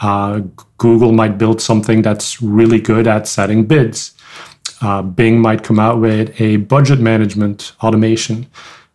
uh, 0.00 0.40
Google 0.78 1.12
might 1.12 1.38
build 1.38 1.60
something 1.60 2.02
that's 2.02 2.40
really 2.42 2.80
good 2.80 3.06
at 3.06 3.28
setting 3.28 3.66
bids. 3.66 4.14
Uh, 4.80 5.02
Bing 5.02 5.40
might 5.40 5.62
come 5.62 5.78
out 5.78 6.00
with 6.00 6.40
a 6.40 6.56
budget 6.56 7.00
management 7.00 7.72
automation. 7.82 8.46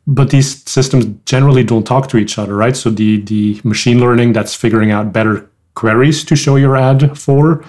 But 0.08 0.30
these 0.30 0.64
systems 0.70 1.06
generally 1.26 1.64
don't 1.64 1.86
talk 1.86 2.10
to 2.10 2.18
each 2.18 2.38
other, 2.38 2.56
right? 2.56 2.76
So 2.76 2.92
the 2.92 3.22
the 3.22 3.60
machine 3.64 4.00
learning 4.00 4.34
that's 4.34 4.54
figuring 4.54 4.92
out 4.92 5.12
better 5.12 5.50
queries 5.76 6.24
to 6.26 6.36
show 6.36 6.56
your 6.56 6.76
ad 6.76 7.18
for 7.18 7.64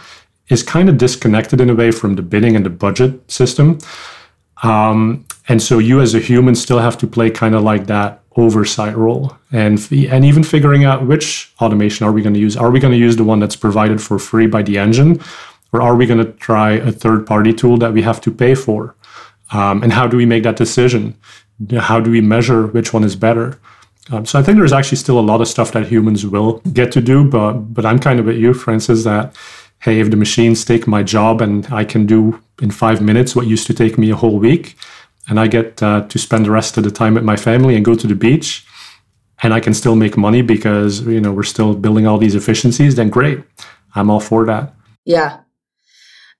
is 0.48 0.62
kind 0.62 0.88
of 0.88 0.96
disconnected 0.96 1.60
in 1.60 1.68
a 1.68 1.74
way 1.74 1.90
from 1.90 2.14
the 2.14 2.22
bidding 2.22 2.56
and 2.56 2.64
the 2.64 2.70
budget 2.70 3.30
system. 3.30 3.78
Um, 4.62 5.26
and 5.48 5.60
so 5.60 5.78
you 5.78 6.00
as 6.00 6.14
a 6.14 6.20
human 6.20 6.54
still 6.54 6.78
have 6.78 6.96
to 6.98 7.06
play 7.06 7.30
kind 7.30 7.54
of 7.54 7.62
like 7.62 7.86
that 7.86 8.22
oversight 8.36 8.96
role. 8.96 9.36
And 9.52 9.78
and 9.92 10.24
even 10.24 10.42
figuring 10.42 10.84
out 10.84 11.06
which 11.06 11.52
automation 11.60 12.06
are 12.06 12.12
we 12.12 12.22
going 12.22 12.34
to 12.34 12.40
use. 12.40 12.56
Are 12.56 12.70
we 12.70 12.80
going 12.80 12.92
to 12.92 12.98
use 12.98 13.16
the 13.16 13.24
one 13.24 13.40
that's 13.40 13.56
provided 13.56 14.00
for 14.00 14.18
free 14.18 14.46
by 14.46 14.62
the 14.62 14.78
engine? 14.78 15.20
Or 15.72 15.82
are 15.82 15.96
we 15.96 16.06
going 16.06 16.24
to 16.24 16.32
try 16.32 16.72
a 16.72 16.92
third 16.92 17.26
party 17.26 17.52
tool 17.52 17.76
that 17.78 17.92
we 17.92 18.02
have 18.02 18.20
to 18.22 18.30
pay 18.30 18.54
for? 18.54 18.94
Um, 19.52 19.82
and 19.82 19.92
how 19.92 20.06
do 20.06 20.16
we 20.16 20.26
make 20.26 20.42
that 20.44 20.56
decision? 20.56 21.16
How 21.78 22.00
do 22.00 22.10
we 22.10 22.20
measure 22.20 22.66
which 22.66 22.92
one 22.92 23.04
is 23.04 23.16
better 23.16 23.58
um, 24.10 24.24
so 24.24 24.38
i 24.38 24.42
think 24.42 24.58
there's 24.58 24.72
actually 24.72 24.98
still 24.98 25.18
a 25.18 25.20
lot 25.20 25.40
of 25.40 25.48
stuff 25.48 25.72
that 25.72 25.86
humans 25.86 26.26
will 26.26 26.58
get 26.72 26.92
to 26.92 27.00
do 27.00 27.28
but 27.28 27.54
but 27.74 27.84
i'm 27.84 27.98
kind 27.98 28.20
of 28.20 28.26
with 28.26 28.36
you 28.36 28.54
frances 28.54 29.04
that 29.04 29.34
hey 29.80 30.00
if 30.00 30.10
the 30.10 30.16
machines 30.16 30.64
take 30.64 30.86
my 30.86 31.02
job 31.02 31.40
and 31.40 31.66
i 31.72 31.84
can 31.84 32.06
do 32.06 32.40
in 32.60 32.70
five 32.70 33.00
minutes 33.00 33.36
what 33.36 33.46
used 33.46 33.66
to 33.66 33.74
take 33.74 33.98
me 33.98 34.10
a 34.10 34.16
whole 34.16 34.38
week 34.38 34.76
and 35.28 35.40
I 35.40 35.48
get 35.48 35.82
uh, 35.82 36.02
to 36.02 36.18
spend 36.18 36.44
the 36.44 36.50
rest 36.50 36.76
of 36.76 36.84
the 36.84 36.90
time 36.90 37.14
with 37.14 37.24
my 37.24 37.36
family 37.36 37.76
and 37.76 37.84
go 37.84 37.94
to 37.94 38.06
the 38.06 38.14
beach, 38.14 38.66
and 39.42 39.52
I 39.52 39.60
can 39.60 39.74
still 39.74 39.96
make 39.96 40.16
money 40.16 40.42
because 40.42 41.02
you 41.02 41.20
know 41.20 41.32
we're 41.32 41.42
still 41.42 41.74
building 41.74 42.06
all 42.06 42.18
these 42.18 42.34
efficiencies, 42.34 42.96
then 42.96 43.10
great, 43.10 43.42
I'm 43.94 44.10
all 44.10 44.20
for 44.20 44.44
that. 44.46 44.74
Yeah, 45.04 45.40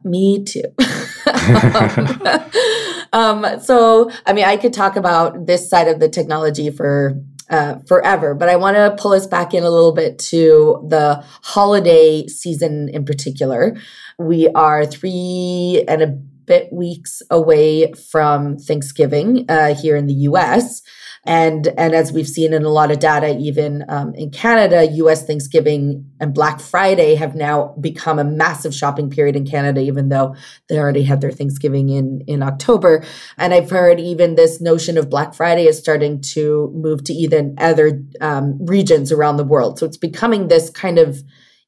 me 0.05 0.45
too. 0.45 0.65
um, 3.13 3.61
so, 3.61 4.11
I 4.25 4.33
mean, 4.33 4.45
I 4.45 4.57
could 4.57 4.73
talk 4.73 4.97
about 4.97 5.47
this 5.47 5.69
side 5.69 5.89
of 5.89 6.01
the 6.01 6.09
technology 6.09 6.71
for 6.71 7.21
uh, 7.51 7.77
forever, 7.87 8.35
but 8.35 8.49
I 8.49 8.57
want 8.57 8.77
to 8.77 8.97
pull 9.01 9.13
us 9.13 9.27
back 9.27 9.55
in 9.55 9.63
a 9.63 9.71
little 9.71 9.93
bit 9.93 10.19
to 10.31 10.85
the 10.89 11.25
holiday 11.43 12.27
season 12.27 12.89
in 12.89 13.05
particular. 13.05 13.77
We 14.19 14.49
are 14.49 14.87
three 14.87 15.85
and 15.89 16.03
a 16.03 16.07
bit 16.07 16.73
weeks 16.73 17.23
away 17.31 17.93
from 17.93 18.57
Thanksgiving 18.57 19.47
uh, 19.49 19.75
here 19.75 19.97
in 19.97 20.07
the 20.07 20.15
US. 20.15 20.83
And, 21.27 21.67
and 21.77 21.95
as 21.95 22.13
we've 22.13 22.29
seen 22.29 22.53
in 22.53 22.63
a 22.63 22.69
lot 22.69 22.93
of 22.93 23.01
data, 23.01 23.37
even 23.37 23.85
um, 23.89 24.15
in 24.15 24.31
Canada, 24.31 24.87
US 24.87 25.27
Thanksgiving 25.27 26.09
and 26.21 26.33
Black 26.33 26.61
Friday 26.61 27.17
have 27.17 27.35
now 27.35 27.75
become 27.81 28.19
a 28.19 28.25
massive 28.25 28.73
shopping 28.73 29.11
period 29.11 29.35
in 29.35 29.45
Canada, 29.45 29.81
even 29.81 30.09
though 30.09 30.37
they 30.69 30.79
already 30.79 31.03
had 31.03 31.21
their 31.21 31.33
Thanksgiving 31.33 31.89
in, 31.89 32.23
in 32.29 32.43
October. 32.43 33.05
And 33.37 33.53
I've 33.53 33.71
heard 33.71 33.99
even 33.99 34.37
this 34.37 34.61
notion 34.61 34.97
of 34.97 35.11
Black 35.11 35.35
Friday 35.35 35.67
is 35.67 35.79
starting 35.79 36.21
to 36.21 36.73
move 36.75 37.03
to 37.05 37.13
even 37.13 37.57
other 37.59 38.03
um, 38.21 38.65
regions 38.65 39.11
around 39.11 39.37
the 39.37 39.45
world. 39.45 39.79
So 39.81 39.87
it's 39.87 39.97
becoming 39.97 40.47
this 40.47 40.71
kind 40.71 40.99
of 40.99 41.25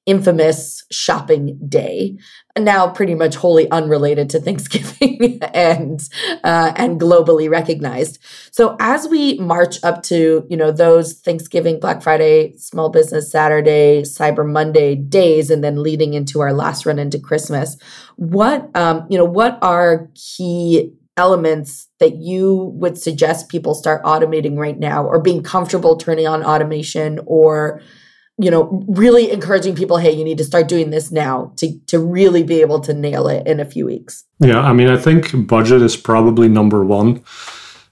infamous 0.08 0.84
shopping 0.90 1.58
day 1.68 2.16
now 2.56 2.88
pretty 2.88 3.14
much 3.14 3.36
wholly 3.36 3.70
unrelated 3.70 4.30
to 4.30 4.40
thanksgiving 4.48 5.38
and 5.54 6.08
uh, 6.42 6.72
and 6.76 7.00
globally 7.00 7.48
recognized. 7.48 8.18
So 8.50 8.76
as 8.80 9.06
we 9.08 9.38
march 9.38 9.82
up 9.84 10.02
to 10.04 10.46
you 10.48 10.56
know 10.56 10.72
those 10.72 11.12
thanksgiving 11.12 11.78
black 11.78 12.02
friday 12.02 12.56
small 12.56 12.88
business 12.88 13.30
saturday 13.30 14.02
cyber 14.02 14.50
monday 14.50 14.94
days 14.94 15.50
and 15.50 15.62
then 15.62 15.82
leading 15.82 16.14
into 16.14 16.40
our 16.40 16.52
last 16.52 16.86
run 16.86 16.98
into 16.98 17.18
christmas 17.18 17.76
what 18.16 18.70
um, 18.74 19.06
you 19.08 19.18
know 19.18 19.24
what 19.24 19.58
are 19.62 20.08
key 20.14 20.92
elements 21.16 21.88
that 21.98 22.16
you 22.16 22.72
would 22.74 22.96
suggest 22.96 23.48
people 23.48 23.74
start 23.74 24.02
automating 24.04 24.56
right 24.56 24.78
now 24.78 25.04
or 25.04 25.20
being 25.20 25.42
comfortable 25.42 25.96
turning 25.96 26.26
on 26.26 26.44
automation 26.44 27.20
or 27.26 27.82
you 28.38 28.50
know, 28.50 28.84
really 28.88 29.30
encouraging 29.30 29.74
people, 29.74 29.96
hey, 29.96 30.12
you 30.12 30.24
need 30.24 30.38
to 30.38 30.44
start 30.44 30.68
doing 30.68 30.90
this 30.90 31.10
now 31.10 31.52
to 31.56 31.78
to 31.86 31.98
really 31.98 32.42
be 32.42 32.60
able 32.60 32.80
to 32.80 32.94
nail 32.94 33.26
it 33.28 33.46
in 33.46 33.58
a 33.60 33.64
few 33.64 33.84
weeks. 33.84 34.24
Yeah, 34.38 34.60
I 34.60 34.72
mean, 34.72 34.88
I 34.88 34.96
think 34.96 35.46
budget 35.46 35.82
is 35.82 35.96
probably 35.96 36.48
number 36.48 36.84
one. 36.84 37.22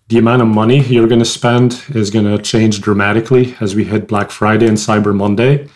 The 0.09 0.19
amount 0.19 0.43
of 0.43 0.49
money 0.49 0.85
you're 0.85 1.09
going 1.09 1.19
to 1.19 1.25
spend 1.25 1.83
is 1.89 2.11
going 2.11 2.27
to 2.27 2.41
change 2.41 2.81
dramatically 2.81 3.57
as 3.61 3.75
we 3.75 3.85
hit 3.85 4.07
Black 4.07 4.31
Friday 4.31 4.69
and 4.69 4.77
Cyber 4.77 5.15
Monday. 5.15 5.69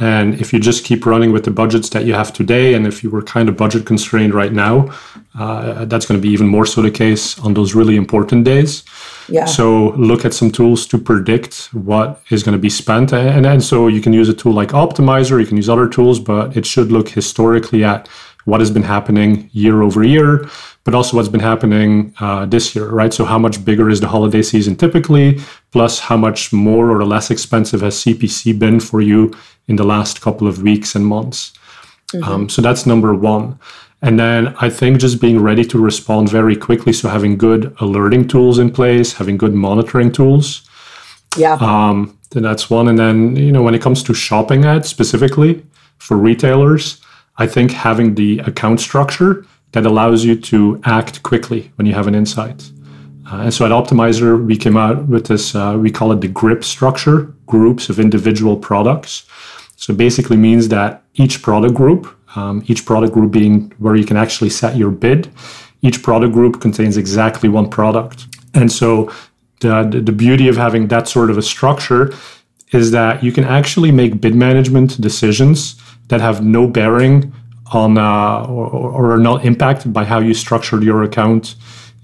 And 0.00 0.40
if 0.40 0.52
you 0.52 0.60
just 0.60 0.84
keep 0.84 1.04
running 1.04 1.32
with 1.32 1.44
the 1.44 1.50
budgets 1.50 1.88
that 1.90 2.04
you 2.04 2.14
have 2.14 2.32
today, 2.32 2.74
and 2.74 2.86
if 2.86 3.02
you 3.02 3.10
were 3.10 3.22
kind 3.22 3.48
of 3.48 3.56
budget 3.56 3.84
constrained 3.84 4.32
right 4.32 4.52
now, 4.52 4.94
uh, 5.38 5.84
that's 5.86 6.06
going 6.06 6.20
to 6.20 6.22
be 6.22 6.32
even 6.32 6.46
more 6.46 6.66
so 6.66 6.82
the 6.82 6.90
case 6.90 7.38
on 7.40 7.54
those 7.54 7.74
really 7.74 7.96
important 7.96 8.44
days. 8.44 8.84
Yeah. 9.28 9.44
So 9.44 9.90
look 9.90 10.24
at 10.24 10.34
some 10.34 10.50
tools 10.50 10.86
to 10.86 10.98
predict 10.98 11.68
what 11.72 12.22
is 12.30 12.42
going 12.42 12.56
to 12.56 12.60
be 12.60 12.70
spent. 12.70 13.12
And, 13.12 13.44
and 13.44 13.62
so 13.62 13.88
you 13.88 14.00
can 14.00 14.12
use 14.12 14.28
a 14.28 14.34
tool 14.34 14.52
like 14.52 14.68
Optmyzr, 14.68 15.40
you 15.40 15.46
can 15.46 15.56
use 15.56 15.68
other 15.68 15.88
tools, 15.88 16.20
but 16.20 16.56
it 16.56 16.64
should 16.64 16.92
look 16.92 17.08
historically 17.08 17.82
at 17.84 18.08
what 18.48 18.60
has 18.60 18.70
been 18.70 18.82
happening 18.82 19.50
year 19.52 19.82
over 19.82 20.02
year, 20.02 20.48
but 20.84 20.94
also 20.94 21.16
what's 21.16 21.28
been 21.28 21.48
happening 21.52 22.14
uh, 22.18 22.46
this 22.46 22.74
year, 22.74 22.88
right? 22.88 23.12
So, 23.12 23.26
how 23.26 23.38
much 23.38 23.62
bigger 23.62 23.90
is 23.90 24.00
the 24.00 24.08
holiday 24.08 24.42
season 24.42 24.74
typically, 24.74 25.38
plus 25.70 25.98
how 25.98 26.16
much 26.16 26.50
more 26.50 26.90
or 26.90 27.04
less 27.04 27.30
expensive 27.30 27.82
has 27.82 27.94
CPC 28.02 28.58
been 28.58 28.80
for 28.80 29.02
you 29.02 29.34
in 29.66 29.76
the 29.76 29.84
last 29.84 30.22
couple 30.22 30.48
of 30.48 30.62
weeks 30.62 30.94
and 30.94 31.04
months? 31.04 31.52
Mm-hmm. 32.12 32.24
Um, 32.24 32.48
so, 32.48 32.62
that's 32.62 32.86
number 32.86 33.14
one. 33.14 33.58
And 34.00 34.18
then 34.18 34.54
I 34.60 34.70
think 34.70 34.98
just 34.98 35.20
being 35.20 35.40
ready 35.42 35.64
to 35.64 35.78
respond 35.78 36.30
very 36.30 36.56
quickly. 36.56 36.94
So, 36.94 37.10
having 37.10 37.36
good 37.36 37.76
alerting 37.80 38.28
tools 38.28 38.58
in 38.58 38.70
place, 38.70 39.12
having 39.12 39.36
good 39.36 39.54
monitoring 39.54 40.10
tools. 40.10 40.66
Yeah. 41.36 41.58
Um, 41.60 42.18
then 42.30 42.44
that's 42.44 42.70
one. 42.70 42.88
And 42.88 42.98
then, 42.98 43.36
you 43.36 43.52
know, 43.52 43.62
when 43.62 43.74
it 43.74 43.82
comes 43.82 44.02
to 44.04 44.14
shopping 44.14 44.64
ads 44.64 44.88
specifically 44.88 45.62
for 45.98 46.16
retailers, 46.16 47.02
I 47.38 47.46
think 47.46 47.70
having 47.70 48.14
the 48.16 48.40
account 48.40 48.80
structure 48.80 49.46
that 49.72 49.86
allows 49.86 50.24
you 50.24 50.34
to 50.40 50.80
act 50.84 51.22
quickly 51.22 51.70
when 51.76 51.86
you 51.86 51.94
have 51.94 52.06
an 52.06 52.14
insight. 52.14 52.70
Uh, 53.30 53.42
and 53.42 53.54
so 53.54 53.64
at 53.64 53.70
Optmyzr, 53.70 54.44
we 54.44 54.56
came 54.56 54.76
out 54.76 55.06
with 55.06 55.26
this, 55.26 55.54
uh, 55.54 55.76
we 55.78 55.90
call 55.90 56.10
it 56.12 56.20
the 56.20 56.28
GRIP 56.28 56.64
structure, 56.64 57.32
groups 57.46 57.88
of 57.88 58.00
individual 58.00 58.56
products. 58.56 59.26
So 59.76 59.94
basically 59.94 60.36
means 60.36 60.68
that 60.68 61.02
each 61.14 61.42
product 61.42 61.74
group, 61.74 62.08
um, 62.36 62.64
each 62.66 62.84
product 62.84 63.12
group 63.12 63.30
being 63.30 63.72
where 63.78 63.94
you 63.94 64.04
can 64.04 64.16
actually 64.16 64.50
set 64.50 64.76
your 64.76 64.90
bid, 64.90 65.30
each 65.82 66.02
product 66.02 66.32
group 66.32 66.60
contains 66.60 66.96
exactly 66.96 67.48
one 67.48 67.68
product. 67.68 68.26
And 68.54 68.72
so 68.72 69.12
the, 69.60 70.02
the 70.04 70.12
beauty 70.12 70.48
of 70.48 70.56
having 70.56 70.88
that 70.88 71.06
sort 71.06 71.30
of 71.30 71.38
a 71.38 71.42
structure 71.42 72.12
is 72.72 72.90
that 72.90 73.22
you 73.22 73.30
can 73.30 73.44
actually 73.44 73.92
make 73.92 74.20
bid 74.20 74.34
management 74.34 75.00
decisions 75.00 75.80
that 76.08 76.20
have 76.20 76.44
no 76.44 76.66
bearing 76.66 77.32
on 77.72 77.98
uh, 77.98 78.44
or, 78.44 78.66
or, 78.68 79.12
are 79.12 79.18
not 79.18 79.44
impacted 79.44 79.92
by 79.92 80.04
how 80.04 80.18
you 80.18 80.32
structured 80.32 80.82
your 80.82 81.02
account 81.02 81.54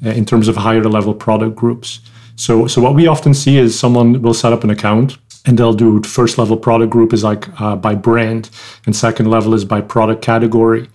uh, 0.05 0.11
in 0.11 0.27
terms 0.27 0.47
of 0.47 0.57
higher 0.57 0.85
level 0.85 1.15
product 1.15 1.57
groups. 1.57 2.01
So, 2.37 2.67
so 2.67 2.83
what 2.83 2.95
we 2.95 3.07
often 3.07 3.33
see 3.33 3.57
is 3.57 3.79
someone 3.79 4.21
will 4.21 4.35
set 4.35 4.53
up 4.53 4.63
an 4.63 4.71
account 4.71 5.17
and 5.47 5.59
they'll 5.59 5.75
do 5.75 6.03
first 6.03 6.39
level 6.39 6.57
product 6.57 6.91
group 6.91 7.13
is 7.13 7.23
like 7.23 7.49
uh, 7.61 7.77
by 7.77 7.95
brand, 7.95 8.51
and 8.87 8.97
second 8.97 9.31
level 9.31 9.55
is 9.55 9.65
by 9.65 9.81
product 9.81 10.23
category. 10.23 10.89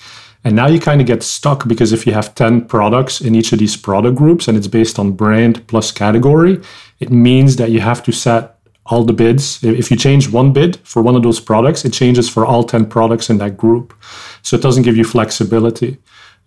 And 0.44 0.56
now 0.56 0.68
you 0.68 0.80
kind 0.80 1.02
of 1.02 1.08
get 1.08 1.22
stuck 1.22 1.68
because 1.68 1.92
if 1.92 2.08
you 2.08 2.14
have 2.14 2.34
10 2.34 2.66
products 2.66 3.20
in 3.22 3.36
each 3.36 3.52
of 3.52 3.60
these 3.60 3.76
product 3.76 4.18
groups 4.18 4.48
and 4.48 4.58
it's 4.58 4.68
based 4.68 4.98
on 4.98 5.12
brand 5.12 5.68
plus 5.68 5.92
category, 5.92 6.62
it 7.00 7.12
means 7.12 7.58
that 7.58 7.72
you 7.72 7.82
have 7.82 8.02
to 8.04 8.12
set 8.12 8.59
all 8.90 9.04
the 9.04 9.14
bids. 9.14 9.64
If 9.64 9.92
you 9.92 9.98
change 9.98 10.30
one 10.30 10.52
bid 10.52 10.78
for 10.78 11.02
one 11.02 11.16
of 11.16 11.24
those 11.24 11.40
products, 11.40 11.86
it 11.86 11.94
changes 11.94 12.28
for 12.28 12.46
all 12.46 12.64
10 12.64 12.88
products 12.88 13.30
in 13.30 13.38
that 13.38 13.56
group. 13.56 13.94
So 14.42 14.58
it 14.58 14.62
doesn't 14.62 14.84
give 14.84 14.98
you 14.98 15.04
flexibility. 15.04 15.98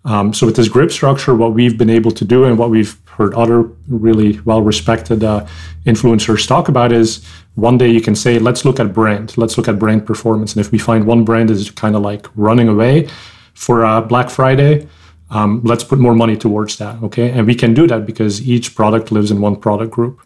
Um, 0.05 0.33
so 0.33 0.45
with 0.45 0.57
this 0.57 0.67
grip 0.67 0.91
structure, 0.91 1.33
what 1.33 1.53
we've 1.53 1.77
been 1.77 1.89
able 1.89 2.11
to 2.11 2.25
do 2.25 2.43
and 2.43 2.57
what 2.57 2.69
we've 2.69 2.97
heard 3.05 3.33
other 3.35 3.61
really 3.87 4.39
well-respected 4.41 5.23
uh, 5.23 5.45
influencers 5.85 6.45
talk 6.45 6.67
about 6.67 6.91
is 6.91 7.25
one 7.55 7.77
day 7.77 7.89
you 7.89 8.01
can 8.01 8.15
say, 8.15 8.37
let's 8.39 8.65
look 8.65 8.79
at 8.79 8.91
brand, 8.93 9.37
let's 9.37 9.57
look 9.57 9.69
at 9.69 9.79
brand 9.79 10.05
performance. 10.05 10.53
And 10.53 10.65
if 10.65 10.71
we 10.71 10.77
find 10.77 11.05
one 11.05 11.23
brand 11.23 11.49
is 11.49 11.71
kind 11.71 11.95
of 11.95 12.01
like 12.01 12.27
running 12.35 12.67
away 12.67 13.07
for 13.53 13.85
uh, 13.85 14.01
Black 14.01 14.29
Friday, 14.29 14.87
um, 15.29 15.61
let's 15.63 15.83
put 15.83 15.99
more 15.99 16.13
money 16.13 16.35
towards 16.35 16.77
that. 16.77 17.01
Okay. 17.03 17.31
And 17.31 17.47
we 17.47 17.55
can 17.55 17.73
do 17.73 17.87
that 17.87 18.05
because 18.05 18.45
each 18.47 18.75
product 18.75 19.11
lives 19.11 19.31
in 19.31 19.39
one 19.39 19.55
product 19.55 19.91
group. 19.91 20.21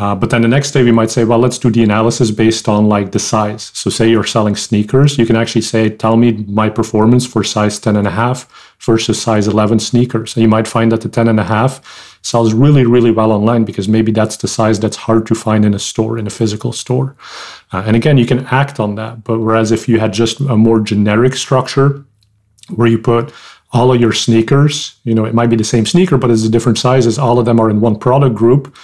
Uh, 0.00 0.14
but 0.14 0.30
then 0.30 0.40
the 0.40 0.48
next 0.48 0.70
day 0.70 0.82
we 0.82 0.90
might 0.90 1.10
say, 1.10 1.24
well, 1.24 1.38
let's 1.38 1.58
do 1.58 1.70
the 1.70 1.82
analysis 1.82 2.30
based 2.30 2.70
on 2.70 2.88
like 2.88 3.12
the 3.12 3.18
size. 3.18 3.70
So 3.74 3.90
say 3.90 4.08
you're 4.08 4.24
selling 4.24 4.56
sneakers, 4.56 5.18
you 5.18 5.26
can 5.26 5.36
actually 5.36 5.60
say, 5.60 5.90
tell 5.90 6.16
me 6.16 6.32
my 6.48 6.70
performance 6.70 7.26
for 7.26 7.44
size 7.44 7.78
10 7.78 7.96
and 7.96 8.06
a 8.06 8.10
half 8.10 8.48
versus 8.80 9.20
size 9.20 9.46
11 9.46 9.78
sneakers. 9.78 10.34
And 10.34 10.42
you 10.42 10.48
might 10.48 10.66
find 10.66 10.90
that 10.90 11.02
the 11.02 11.10
10 11.10 11.28
and 11.28 11.38
a 11.38 11.44
half 11.44 12.18
sells 12.22 12.54
really, 12.54 12.86
really 12.86 13.10
well 13.10 13.30
online 13.30 13.66
because 13.66 13.88
maybe 13.88 14.10
that's 14.10 14.38
the 14.38 14.48
size 14.48 14.80
that's 14.80 14.96
hard 14.96 15.26
to 15.26 15.34
find 15.34 15.66
in 15.66 15.74
a 15.74 15.78
store, 15.78 16.16
in 16.16 16.26
a 16.26 16.30
physical 16.30 16.72
store. 16.72 17.14
Uh, 17.70 17.82
and 17.86 17.94
again, 17.94 18.16
you 18.16 18.24
can 18.24 18.46
act 18.46 18.80
on 18.80 18.94
that. 18.94 19.22
But 19.22 19.40
whereas 19.40 19.70
if 19.70 19.86
you 19.86 20.00
had 20.00 20.14
just 20.14 20.40
a 20.40 20.56
more 20.56 20.80
generic 20.80 21.34
structure 21.34 22.06
where 22.74 22.88
you 22.88 22.98
put 22.98 23.34
all 23.72 23.92
of 23.92 24.00
your 24.00 24.14
sneakers, 24.14 24.98
you 25.04 25.14
know, 25.14 25.26
it 25.26 25.34
might 25.34 25.50
be 25.50 25.56
the 25.56 25.62
same 25.64 25.84
sneaker, 25.84 26.16
but 26.16 26.30
it's 26.30 26.44
a 26.44 26.48
different 26.48 26.78
sizes, 26.78 27.18
all 27.18 27.38
of 27.38 27.44
them 27.44 27.60
are 27.60 27.68
in 27.68 27.82
one 27.82 27.98
product 27.98 28.34
group 28.34 28.74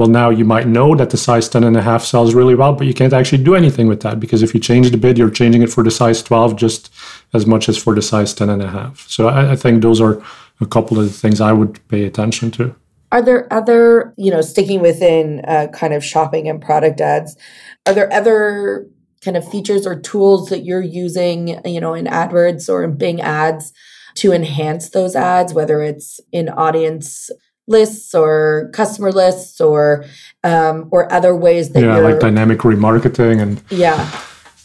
well, 0.00 0.08
now 0.08 0.30
you 0.30 0.46
might 0.46 0.66
know 0.66 0.96
that 0.96 1.10
the 1.10 1.18
size 1.18 1.46
10 1.46 1.62
and 1.62 1.76
a 1.76 1.82
half 1.82 2.02
sells 2.02 2.32
really 2.32 2.54
well, 2.54 2.72
but 2.72 2.86
you 2.86 2.94
can't 2.94 3.12
actually 3.12 3.44
do 3.44 3.54
anything 3.54 3.86
with 3.86 4.00
that 4.00 4.18
because 4.18 4.42
if 4.42 4.54
you 4.54 4.58
change 4.58 4.90
the 4.90 4.96
bid, 4.96 5.18
you're 5.18 5.28
changing 5.28 5.60
it 5.60 5.68
for 5.68 5.84
the 5.84 5.90
size 5.90 6.22
12 6.22 6.56
just 6.56 6.90
as 7.34 7.44
much 7.44 7.68
as 7.68 7.76
for 7.76 7.94
the 7.94 8.00
size 8.00 8.32
10 8.32 8.48
and 8.48 8.62
a 8.62 8.68
half. 8.68 9.06
So 9.10 9.28
I, 9.28 9.52
I 9.52 9.56
think 9.56 9.82
those 9.82 10.00
are 10.00 10.22
a 10.58 10.64
couple 10.64 10.98
of 10.98 11.04
the 11.04 11.12
things 11.12 11.38
I 11.38 11.52
would 11.52 11.86
pay 11.88 12.06
attention 12.06 12.50
to. 12.52 12.74
Are 13.12 13.20
there 13.20 13.46
other, 13.52 14.14
you 14.16 14.30
know, 14.30 14.40
sticking 14.40 14.80
within 14.80 15.42
uh, 15.46 15.66
kind 15.70 15.92
of 15.92 16.02
shopping 16.02 16.48
and 16.48 16.62
product 16.62 17.02
ads, 17.02 17.36
are 17.84 17.92
there 17.92 18.10
other 18.10 18.86
kind 19.22 19.36
of 19.36 19.46
features 19.46 19.86
or 19.86 20.00
tools 20.00 20.48
that 20.48 20.64
you're 20.64 20.80
using, 20.80 21.60
you 21.66 21.78
know, 21.78 21.92
in 21.92 22.06
AdWords 22.06 22.70
or 22.70 22.84
in 22.84 22.96
Bing 22.96 23.20
ads 23.20 23.74
to 24.14 24.32
enhance 24.32 24.88
those 24.88 25.14
ads, 25.14 25.52
whether 25.52 25.82
it's 25.82 26.20
in 26.32 26.48
audience 26.48 27.28
lists 27.66 28.14
or 28.14 28.70
customer 28.72 29.12
lists 29.12 29.60
or 29.60 30.04
um, 30.44 30.88
or 30.90 31.12
other 31.12 31.34
ways 31.36 31.70
that 31.70 31.82
yeah, 31.82 31.98
like 31.98 32.20
dynamic 32.20 32.60
remarketing 32.60 33.40
and 33.40 33.62
yeah. 33.70 34.10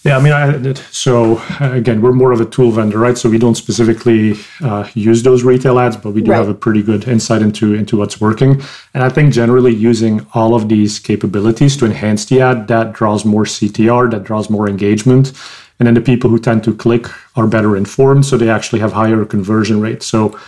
Yeah, 0.06 0.18
I 0.18 0.22
mean, 0.22 0.34
I, 0.34 0.74
so 0.92 1.42
again, 1.60 2.00
we're 2.00 2.12
more 2.12 2.32
of 2.32 2.40
a 2.40 2.46
tool 2.46 2.70
vendor, 2.70 3.00
right? 3.00 3.18
So 3.18 3.28
we 3.28 3.40
don't 3.40 3.56
specifically 3.56 4.36
uh, 4.62 4.88
use 4.94 5.24
those 5.24 5.44
retail 5.44 5.80
ads, 5.80 5.98
but 5.98 6.12
we 6.12 6.22
do 6.22 6.30
right. 6.30 6.38
have 6.38 6.48
a 6.48 6.54
pretty 6.54 6.84
good 6.84 7.08
insight 7.08 7.42
into 7.42 7.74
into 7.74 7.98
what's 7.98 8.22
working. 8.22 8.62
And 8.94 9.04
I 9.04 9.10
think 9.10 9.34
generally 9.34 9.74
using 9.74 10.24
all 10.36 10.54
of 10.54 10.70
these 10.70 11.00
capabilities 11.00 11.76
to 11.78 11.86
enhance 11.86 12.24
the 12.26 12.40
ad, 12.40 12.68
that 12.68 12.94
draws 12.94 13.26
more 13.26 13.46
CTR, 13.46 14.12
that 14.12 14.24
draws 14.24 14.48
more 14.48 14.70
engagement, 14.70 15.34
and 15.80 15.88
then 15.88 15.96
the 15.96 16.02
people 16.02 16.30
who 16.30 16.38
tend 16.38 16.64
to 16.66 16.76
click 16.76 17.08
are 17.36 17.48
better 17.48 17.76
informed, 17.76 18.28
so 18.28 18.38
they 18.38 18.50
actually 18.50 18.82
have 18.82 18.94
higher 18.94 19.26
conversion 19.26 19.82
rates. 19.82 20.06
So 20.06 20.40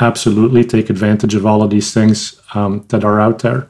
absolutely 0.00 0.64
take 0.64 0.90
advantage 0.90 1.34
of 1.34 1.44
all 1.46 1.62
of 1.62 1.70
these 1.70 1.92
things 1.92 2.40
um, 2.54 2.84
that 2.88 3.04
are 3.04 3.20
out 3.20 3.40
there. 3.40 3.68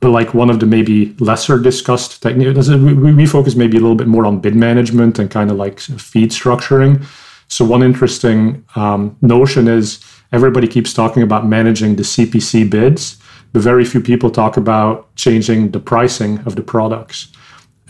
But 0.00 0.10
like 0.10 0.32
one 0.32 0.48
of 0.48 0.60
the 0.60 0.66
maybe 0.66 1.16
lesser 1.18 1.58
discussed 1.58 2.22
techniques, 2.22 2.68
we, 2.68 2.94
we 2.94 3.26
focus 3.26 3.56
maybe 3.56 3.78
a 3.78 3.80
little 3.80 3.96
bit 3.96 4.06
more 4.06 4.26
on 4.26 4.40
bid 4.40 4.54
management 4.54 5.18
and 5.18 5.30
kind 5.30 5.50
of 5.50 5.56
like 5.56 5.80
feed 5.80 6.30
structuring. 6.30 7.04
So 7.48 7.64
one 7.64 7.82
interesting 7.82 8.64
um, 8.76 9.16
notion 9.22 9.66
is 9.66 10.04
everybody 10.32 10.68
keeps 10.68 10.92
talking 10.92 11.22
about 11.22 11.46
managing 11.46 11.96
the 11.96 12.02
CPC 12.02 12.70
bids, 12.70 13.16
but 13.52 13.62
very 13.62 13.84
few 13.84 14.00
people 14.00 14.30
talk 14.30 14.56
about 14.56 15.14
changing 15.16 15.70
the 15.70 15.80
pricing 15.80 16.38
of 16.40 16.54
the 16.54 16.62
products. 16.62 17.28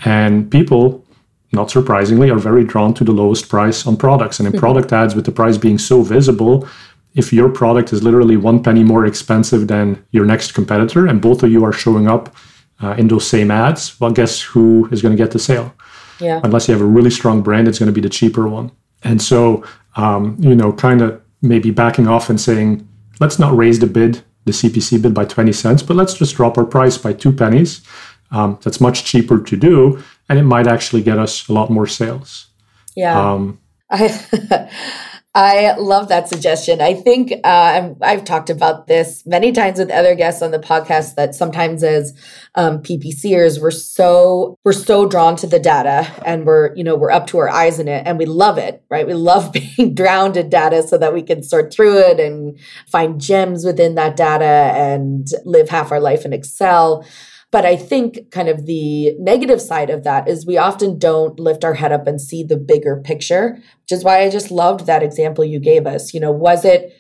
And 0.05 0.50
people, 0.50 1.05
not 1.53 1.71
surprisingly, 1.71 2.31
are 2.31 2.38
very 2.38 2.65
drawn 2.65 2.95
to 2.95 3.05
the 3.05 3.12
lowest 3.12 3.49
price 3.49 3.87
on 3.87 3.97
products. 3.97 4.38
And 4.38 4.47
in 4.47 4.53
mm-hmm. 4.53 4.61
product 4.61 4.93
ads, 4.93 5.15
with 5.15 5.27
the 5.27 5.33
price 5.33 5.59
being 5.59 5.77
so 5.77 6.03
visible, 6.03 6.69
if 7.18 7.32
your 7.32 7.48
product 7.48 7.92
is 7.92 8.04
literally 8.04 8.37
one 8.37 8.62
penny 8.62 8.84
more 8.84 9.04
expensive 9.04 9.66
than 9.66 10.02
your 10.12 10.25
next 10.25 10.52
competitor 10.52 11.08
and 11.08 11.20
both 11.20 11.42
of 11.42 11.50
you 11.50 11.64
are 11.64 11.72
showing 11.72 12.06
up 12.06 12.34
uh, 12.80 12.94
in 12.96 13.08
those 13.08 13.26
same 13.26 13.50
ads, 13.50 13.98
well, 13.98 14.12
guess 14.12 14.40
who 14.40 14.88
is 14.92 15.02
going 15.02 15.16
to 15.16 15.20
get 15.22 15.32
the 15.32 15.38
sale? 15.38 15.75
Yeah. 16.20 16.40
Unless 16.44 16.68
you 16.68 16.75
have 16.75 16.80
a 16.80 16.87
really 16.87 17.10
strong 17.10 17.42
brand, 17.42 17.66
it's 17.66 17.80
going 17.80 17.88
to 17.88 18.00
be 18.00 18.00
the 18.00 18.08
cheaper 18.08 18.46
one. 18.46 18.70
And 19.02 19.20
so, 19.20 19.64
um, 19.96 20.37
you 20.38 20.54
know, 20.54 20.72
kind 20.72 21.02
of 21.02 21.20
maybe 21.42 21.72
backing 21.72 22.06
off 22.06 22.30
and 22.30 22.40
saying, 22.40 22.88
let's 23.18 23.40
not 23.40 23.56
raise 23.56 23.80
the 23.80 23.88
bid, 23.88 24.22
the 24.44 24.52
CPC 24.52 25.02
bid 25.02 25.12
by 25.12 25.25
20 25.25 25.52
cents, 25.52 25.82
but 25.82 25.96
let's 25.96 26.14
just 26.14 26.37
drop 26.37 26.56
our 26.56 26.64
price 26.64 26.96
by 26.96 27.12
two 27.12 27.32
pennies. 27.32 27.82
Um, 28.30 28.60
that's 28.62 28.80
much 28.80 29.04
cheaper 29.04 29.40
to 29.40 29.56
do, 29.56 30.02
and 30.28 30.38
it 30.38 30.44
might 30.44 30.68
actually 30.68 31.02
get 31.02 31.18
us 31.18 31.48
a 31.48 31.52
lot 31.52 31.70
more 31.70 31.87
sales. 31.87 32.46
Yeah. 32.94 33.18
Um, 33.18 33.58
I 33.90 34.70
I 35.35 35.76
love 35.76 36.08
that 36.08 36.28
suggestion. 36.28 36.80
I 36.80 36.94
think 36.94 37.32
uh, 37.44 37.90
I've 38.00 38.25
talked 38.25 38.49
about 38.49 38.87
this 38.87 39.25
many 39.26 39.52
times 39.52 39.78
with 39.78 39.90
other 39.90 40.14
guests 40.14 40.40
on 40.42 40.50
the 40.50 40.59
podcast 40.59 41.16
that 41.16 41.35
sometimes 41.35 41.85
as 41.85 42.12
um, 42.55 42.83
PPCers 42.83 43.61
we're 43.61 43.70
so 43.70 44.59
we're 44.64 44.72
so 44.72 45.07
drawn 45.07 45.37
to 45.37 45.46
the 45.46 45.61
data 45.61 46.11
and 46.24 46.46
we're 46.46 46.74
you 46.74 46.83
know 46.83 46.96
we're 46.96 47.11
up 47.11 47.26
to 47.29 47.38
our 47.38 47.48
eyes 47.48 47.79
in 47.79 47.88
it 47.88 48.05
and 48.07 48.18
we 48.18 48.24
love 48.24 48.59
it 48.59 48.83
right. 48.90 49.07
We 49.07 49.14
love 49.14 49.53
being 49.76 49.94
drowned 49.94 50.37
in 50.37 50.48
data 50.48 50.83
so 50.83 50.96
that 50.98 51.12
we 51.12 51.22
can 51.22 51.42
sort 51.42 51.72
through 51.72 51.98
it 51.98 52.18
and 52.18 52.59
find 52.88 53.20
gems 53.20 53.64
within 53.64 53.94
that 53.96 54.16
data 54.16 54.44
and 54.44 55.29
live 55.44 55.68
half 55.68 55.92
our 55.92 56.00
life 56.00 56.24
in 56.24 56.33
Excel. 56.33 57.07
But 57.50 57.64
I 57.64 57.76
think 57.76 58.30
kind 58.30 58.48
of 58.48 58.66
the 58.66 59.14
negative 59.18 59.61
side 59.61 59.88
of 59.88 60.04
that 60.04 60.28
is 60.28 60.44
we 60.44 60.58
often 60.58 60.98
don't 60.98 61.40
lift 61.40 61.64
our 61.64 61.74
head 61.74 61.92
up 61.92 62.06
and 62.06 62.20
see 62.20 62.42
the 62.42 62.58
bigger 62.58 63.00
picture, 63.02 63.54
which 63.54 63.92
is 63.92 64.04
why 64.04 64.22
I 64.22 64.28
just 64.28 64.50
loved 64.50 64.84
that 64.87 65.02
example 65.02 65.44
you 65.44 65.58
gave 65.58 65.87
us. 65.87 66.12
You 66.12 66.20
know, 66.20 66.30
was 66.30 66.66
it, 66.66 66.92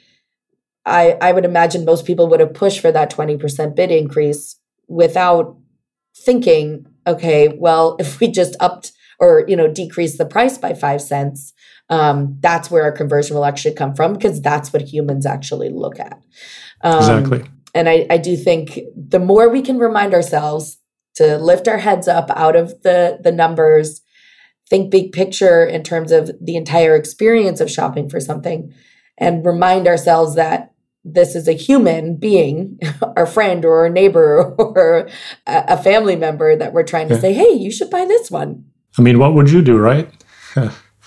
I, 0.86 1.18
I 1.20 1.32
would 1.32 1.44
imagine 1.44 1.84
most 1.84 2.06
people 2.06 2.28
would 2.28 2.40
have 2.40 2.54
pushed 2.54 2.80
for 2.80 2.90
that 2.90 3.10
20% 3.12 3.76
bid 3.76 3.90
increase 3.90 4.58
without 4.88 5.58
thinking, 6.16 6.86
okay, 7.06 7.48
well, 7.48 7.96
if 8.00 8.18
we 8.18 8.28
just 8.28 8.56
upped 8.58 8.92
or, 9.20 9.44
you 9.48 9.56
know, 9.56 9.68
decrease 9.68 10.16
the 10.16 10.24
price 10.24 10.56
by 10.56 10.72
five 10.72 11.02
cents, 11.02 11.52
um, 11.90 12.38
that's 12.40 12.70
where 12.70 12.84
our 12.84 12.92
conversion 12.92 13.36
will 13.36 13.44
actually 13.44 13.74
come 13.74 13.94
from 13.94 14.14
because 14.14 14.40
that's 14.40 14.72
what 14.72 14.80
humans 14.80 15.26
actually 15.26 15.68
look 15.68 16.00
at. 16.00 16.22
Um, 16.82 16.98
exactly 16.98 17.44
and 17.78 17.88
I, 17.88 18.06
I 18.10 18.16
do 18.16 18.36
think 18.36 18.80
the 18.96 19.20
more 19.20 19.48
we 19.48 19.62
can 19.62 19.78
remind 19.78 20.12
ourselves 20.12 20.78
to 21.14 21.38
lift 21.38 21.68
our 21.68 21.78
heads 21.78 22.08
up 22.08 22.28
out 22.34 22.56
of 22.56 22.82
the 22.82 23.20
the 23.22 23.30
numbers 23.30 24.00
think 24.68 24.90
big 24.90 25.12
picture 25.12 25.64
in 25.64 25.84
terms 25.84 26.10
of 26.10 26.30
the 26.40 26.56
entire 26.56 26.96
experience 26.96 27.60
of 27.60 27.70
shopping 27.70 28.10
for 28.10 28.18
something 28.18 28.74
and 29.16 29.46
remind 29.46 29.86
ourselves 29.86 30.34
that 30.34 30.72
this 31.04 31.36
is 31.36 31.46
a 31.46 31.52
human 31.52 32.16
being 32.16 32.80
our 33.16 33.26
friend 33.26 33.64
or 33.64 33.86
a 33.86 33.90
neighbor 33.90 34.56
or 34.58 35.08
a 35.46 35.80
family 35.80 36.16
member 36.16 36.56
that 36.56 36.72
we're 36.72 36.82
trying 36.82 37.08
to 37.08 37.14
yeah. 37.14 37.20
say 37.20 37.32
hey 37.32 37.52
you 37.52 37.70
should 37.70 37.90
buy 37.90 38.04
this 38.04 38.28
one. 38.28 38.64
I 38.98 39.02
mean 39.02 39.20
what 39.20 39.34
would 39.34 39.50
you 39.50 39.62
do 39.62 39.78
right? 39.78 40.10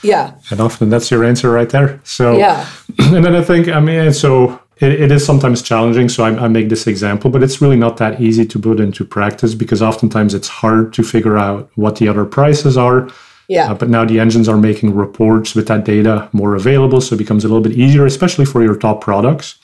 Yeah. 0.03 0.35
And 0.51 0.61
often 0.61 0.89
that's 0.89 1.11
your 1.11 1.25
answer 1.25 1.51
right 1.51 1.69
there. 1.69 1.99
So 2.05 2.37
yeah. 2.37 2.65
and 2.99 3.25
then 3.25 3.35
i 3.35 3.43
think 3.43 3.67
i 3.67 3.79
mean 3.81 4.13
so 4.13 4.60
it, 4.81 4.99
it 4.99 5.11
is 5.11 5.25
sometimes 5.25 5.61
challenging. 5.61 6.09
So 6.09 6.23
I, 6.23 6.45
I, 6.45 6.47
make 6.47 6.69
this 6.69 6.87
example, 6.87 7.29
but 7.29 7.43
it's 7.43 7.61
really 7.61 7.77
not 7.77 7.97
that 7.97 8.19
easy 8.19 8.45
to 8.45 8.59
put 8.59 8.79
into 8.79 9.05
practice 9.05 9.53
because 9.53 9.81
oftentimes 9.81 10.33
it's 10.33 10.47
hard 10.47 10.91
to 10.93 11.03
figure 11.03 11.37
out 11.37 11.69
what 11.75 11.97
the 11.97 12.07
other 12.07 12.25
prices 12.25 12.77
are. 12.77 13.09
Yeah. 13.47 13.71
Uh, 13.71 13.75
but 13.75 13.89
now 13.89 14.05
the 14.05 14.19
engines 14.19 14.49
are 14.49 14.57
making 14.57 14.95
reports 14.95 15.55
with 15.55 15.67
that 15.67 15.85
data 15.85 16.29
more 16.31 16.55
available, 16.55 17.01
so 17.01 17.15
it 17.15 17.17
becomes 17.17 17.43
a 17.43 17.47
little 17.47 17.63
bit 17.63 17.73
easier, 17.73 18.05
especially 18.05 18.45
for 18.45 18.63
your 18.63 18.75
top 18.75 19.01
products. 19.01 19.59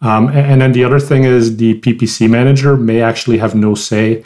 Um, 0.00 0.28
and, 0.28 0.38
and, 0.38 0.60
then 0.60 0.72
the 0.72 0.84
other 0.84 1.00
thing 1.00 1.24
is 1.24 1.56
the 1.56 1.80
PPC 1.80 2.28
manager 2.28 2.76
may 2.76 3.00
actually 3.00 3.38
have 3.38 3.54
no 3.54 3.74
say 3.74 4.22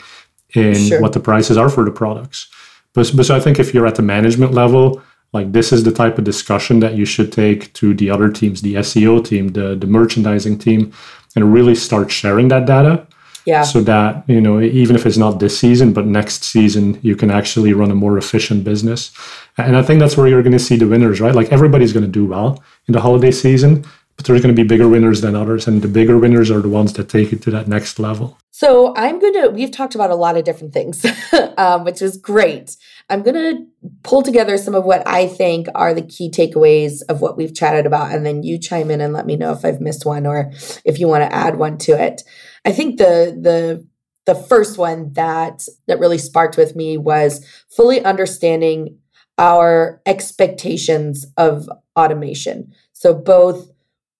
in 0.53 0.75
sure. 0.75 1.01
what 1.01 1.13
the 1.13 1.19
prices 1.19 1.57
are 1.57 1.69
for 1.69 1.85
the 1.85 1.91
products. 1.91 2.49
But, 2.93 3.11
but 3.15 3.25
so 3.25 3.35
I 3.35 3.39
think 3.39 3.59
if 3.59 3.73
you're 3.73 3.87
at 3.87 3.95
the 3.95 4.01
management 4.01 4.51
level, 4.51 5.01
like 5.31 5.51
this 5.51 5.71
is 5.71 5.83
the 5.83 5.91
type 5.91 6.17
of 6.17 6.23
discussion 6.23 6.79
that 6.79 6.95
you 6.95 7.05
should 7.05 7.31
take 7.31 7.71
to 7.73 7.93
the 7.93 8.09
other 8.09 8.29
teams 8.31 8.61
the 8.61 8.75
seo 8.75 9.23
team 9.23 9.49
the, 9.49 9.75
the 9.75 9.87
merchandising 9.87 10.57
team 10.57 10.91
and 11.35 11.53
really 11.53 11.75
start 11.75 12.11
sharing 12.11 12.47
that 12.49 12.65
data. 12.65 13.05
Yeah. 13.45 13.63
So 13.63 13.81
that 13.81 14.25
you 14.27 14.41
know 14.41 14.59
even 14.61 14.95
if 14.95 15.05
it's 15.05 15.17
not 15.17 15.39
this 15.39 15.57
season 15.57 15.93
but 15.93 16.05
next 16.05 16.43
season 16.43 16.99
you 17.01 17.15
can 17.15 17.31
actually 17.31 17.73
run 17.73 17.89
a 17.89 17.95
more 17.95 18.17
efficient 18.17 18.63
business. 18.63 19.11
And 19.57 19.75
i 19.75 19.81
think 19.81 19.99
that's 19.99 20.17
where 20.17 20.27
you're 20.27 20.43
going 20.43 20.59
to 20.59 20.67
see 20.69 20.77
the 20.77 20.87
winners 20.87 21.21
right? 21.21 21.33
Like 21.33 21.51
everybody's 21.51 21.93
going 21.93 22.05
to 22.05 22.11
do 22.11 22.25
well 22.25 22.63
in 22.87 22.93
the 22.93 23.01
holiday 23.01 23.31
season 23.31 23.85
but 24.17 24.25
there's 24.25 24.41
going 24.41 24.53
to 24.53 24.61
be 24.61 24.67
bigger 24.67 24.89
winners 24.89 25.21
than 25.21 25.33
others 25.35 25.67
and 25.67 25.81
the 25.81 25.87
bigger 25.87 26.17
winners 26.17 26.51
are 26.51 26.59
the 26.59 26.67
ones 26.67 26.91
that 26.93 27.07
take 27.07 27.31
it 27.31 27.41
to 27.43 27.51
that 27.51 27.67
next 27.67 27.97
level. 27.97 28.37
So 28.51 28.93
i'm 28.95 29.17
going 29.19 29.33
to 29.33 29.47
we've 29.49 29.71
talked 29.71 29.95
about 29.95 30.11
a 30.11 30.15
lot 30.15 30.37
of 30.37 30.43
different 30.43 30.73
things 30.73 31.03
um, 31.57 31.85
which 31.85 32.01
is 32.01 32.17
great 32.17 32.75
I'm 33.09 33.23
going 33.23 33.35
to 33.35 33.65
pull 34.03 34.21
together 34.21 34.57
some 34.57 34.75
of 34.75 34.85
what 34.85 35.07
I 35.07 35.27
think 35.27 35.67
are 35.73 35.93
the 35.93 36.01
key 36.01 36.29
takeaways 36.29 37.01
of 37.09 37.21
what 37.21 37.37
we've 37.37 37.55
chatted 37.55 37.85
about, 37.85 38.11
and 38.11 38.25
then 38.25 38.43
you 38.43 38.59
chime 38.59 38.91
in 38.91 39.01
and 39.01 39.13
let 39.13 39.25
me 39.25 39.35
know 39.35 39.51
if 39.51 39.65
I've 39.65 39.81
missed 39.81 40.05
one 40.05 40.25
or 40.25 40.51
if 40.85 40.99
you 40.99 41.07
want 41.07 41.23
to 41.23 41.33
add 41.33 41.57
one 41.57 41.77
to 41.79 41.91
it. 41.91 42.21
I 42.65 42.71
think 42.71 42.97
the 42.97 43.37
the 43.39 43.87
the 44.25 44.35
first 44.35 44.77
one 44.77 45.13
that 45.13 45.65
that 45.87 45.99
really 45.99 46.19
sparked 46.19 46.55
with 46.55 46.75
me 46.75 46.97
was 46.97 47.43
fully 47.69 48.03
understanding 48.03 48.99
our 49.39 50.01
expectations 50.05 51.25
of 51.37 51.69
automation. 51.97 52.73
So 52.93 53.13
both 53.13 53.69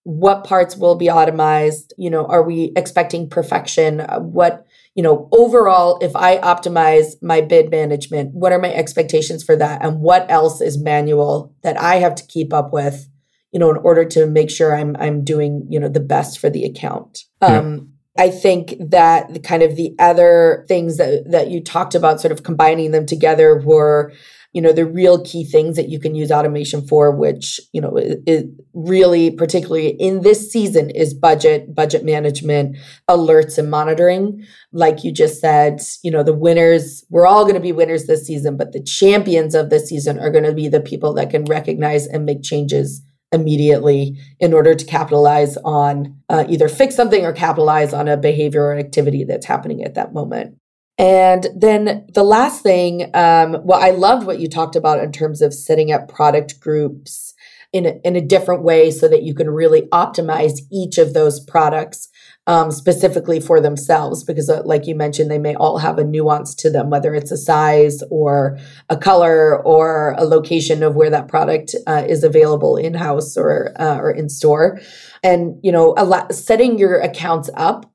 what 0.04 0.44
parts 0.44 0.76
will 0.76 0.96
be 0.96 1.06
automized 1.06 1.92
you 1.98 2.10
know 2.10 2.24
are 2.26 2.42
we 2.42 2.72
expecting 2.76 3.28
perfection? 3.28 4.00
Uh, 4.00 4.18
what 4.18 4.66
you 4.94 5.02
know 5.02 5.28
overall 5.32 5.98
if 6.00 6.16
i 6.16 6.38
optimize 6.38 7.14
my 7.22 7.40
bid 7.40 7.70
management 7.70 8.34
what 8.34 8.52
are 8.52 8.58
my 8.58 8.72
expectations 8.72 9.42
for 9.42 9.56
that? 9.56 9.84
And 9.84 10.00
what 10.00 10.30
else 10.30 10.60
is 10.60 10.78
manual 10.78 11.54
that 11.62 11.80
i 11.80 11.96
have 11.96 12.14
to 12.16 12.26
keep 12.26 12.52
up 12.52 12.72
with 12.72 13.08
you 13.52 13.60
know 13.60 13.70
in 13.70 13.76
order 13.78 14.04
to 14.04 14.26
make 14.26 14.50
sure 14.50 14.74
i'm 14.74 14.96
i'm 14.98 15.22
doing 15.24 15.66
you 15.68 15.78
know 15.78 15.88
the 15.88 16.00
best 16.00 16.38
for 16.38 16.50
the 16.50 16.64
account? 16.64 17.24
Yeah. 17.42 17.58
um 17.58 17.92
I 18.18 18.28
think 18.28 18.74
that 18.80 19.32
the 19.32 19.40
kind 19.40 19.62
of 19.62 19.76
the 19.76 19.94
other 19.98 20.64
things 20.68 20.96
that 20.98 21.30
that 21.30 21.50
you 21.50 21.62
talked 21.62 21.94
about, 21.94 22.20
sort 22.20 22.32
of 22.32 22.42
combining 22.42 22.90
them 22.90 23.06
together, 23.06 23.58
were 23.64 24.12
you 24.52 24.60
know 24.60 24.72
the 24.72 24.86
real 24.86 25.22
key 25.22 25.44
things 25.44 25.76
that 25.76 25.88
you 25.88 26.00
can 26.00 26.14
use 26.14 26.30
automation 26.30 26.86
for 26.86 27.10
which 27.14 27.60
you 27.72 27.80
know 27.80 27.96
is, 27.96 28.44
really 28.74 29.30
particularly 29.30 29.88
in 29.88 30.22
this 30.22 30.50
season 30.50 30.90
is 30.90 31.14
budget 31.14 31.74
budget 31.74 32.04
management 32.04 32.76
alerts 33.08 33.58
and 33.58 33.70
monitoring. 33.70 34.44
Like 34.72 35.04
you 35.04 35.12
just 35.12 35.40
said 35.40 35.80
you 36.02 36.10
know 36.10 36.22
the 36.22 36.34
winners 36.34 37.04
we're 37.10 37.26
all 37.26 37.44
going 37.44 37.54
to 37.54 37.60
be 37.60 37.72
winners 37.72 38.06
this 38.06 38.26
season 38.26 38.56
but 38.56 38.72
the 38.72 38.82
champions 38.82 39.54
of 39.54 39.70
this 39.70 39.88
season 39.88 40.18
are 40.18 40.30
going 40.30 40.44
to 40.44 40.52
be 40.52 40.68
the 40.68 40.80
people 40.80 41.12
that 41.14 41.30
can 41.30 41.44
recognize 41.44 42.06
and 42.06 42.24
make 42.24 42.42
changes 42.42 43.02
immediately 43.32 44.18
in 44.40 44.52
order 44.52 44.74
to 44.74 44.84
capitalize 44.84 45.56
on 45.58 46.16
uh, 46.28 46.44
either 46.48 46.68
fix 46.68 46.96
something 46.96 47.24
or 47.24 47.32
capitalize 47.32 47.92
on 47.92 48.08
a 48.08 48.16
behavior 48.16 48.64
or 48.64 48.74
activity 48.76 49.24
that's 49.24 49.46
happening 49.46 49.84
at 49.84 49.94
that 49.94 50.12
moment 50.12 50.56
and 51.00 51.46
then 51.56 52.04
the 52.12 52.22
last 52.22 52.62
thing, 52.62 53.10
um, 53.14 53.56
well, 53.64 53.82
I 53.82 53.88
loved 53.88 54.26
what 54.26 54.38
you 54.38 54.50
talked 54.50 54.76
about 54.76 55.02
in 55.02 55.12
terms 55.12 55.40
of 55.40 55.54
setting 55.54 55.90
up 55.90 56.10
product 56.10 56.60
groups 56.60 57.32
in 57.72 57.86
a, 57.86 57.94
in 58.04 58.16
a 58.16 58.20
different 58.20 58.64
way 58.64 58.90
so 58.90 59.08
that 59.08 59.22
you 59.22 59.34
can 59.34 59.48
really 59.48 59.88
optimize 59.92 60.58
each 60.70 60.98
of 60.98 61.14
those 61.14 61.40
products 61.40 62.10
um, 62.46 62.70
specifically 62.70 63.40
for 63.40 63.62
themselves. 63.62 64.24
Because, 64.24 64.50
uh, 64.50 64.60
like 64.66 64.86
you 64.86 64.94
mentioned, 64.94 65.30
they 65.30 65.38
may 65.38 65.54
all 65.54 65.78
have 65.78 65.98
a 65.98 66.04
nuance 66.04 66.54
to 66.56 66.68
them, 66.68 66.90
whether 66.90 67.14
it's 67.14 67.32
a 67.32 67.38
size 67.38 68.02
or 68.10 68.58
a 68.90 68.96
color 68.98 69.62
or 69.64 70.14
a 70.18 70.24
location 70.24 70.82
of 70.82 70.96
where 70.96 71.10
that 71.10 71.28
product 71.28 71.74
uh, 71.86 72.04
is 72.06 72.24
available 72.24 72.76
in 72.76 72.92
house 72.92 73.38
or 73.38 73.72
uh, 73.80 73.96
or 73.96 74.10
in 74.10 74.28
store. 74.28 74.78
And 75.22 75.58
you 75.62 75.72
know, 75.72 75.94
a 75.96 76.04
la 76.04 76.28
setting 76.28 76.78
your 76.78 77.00
accounts 77.00 77.48
up 77.54 77.89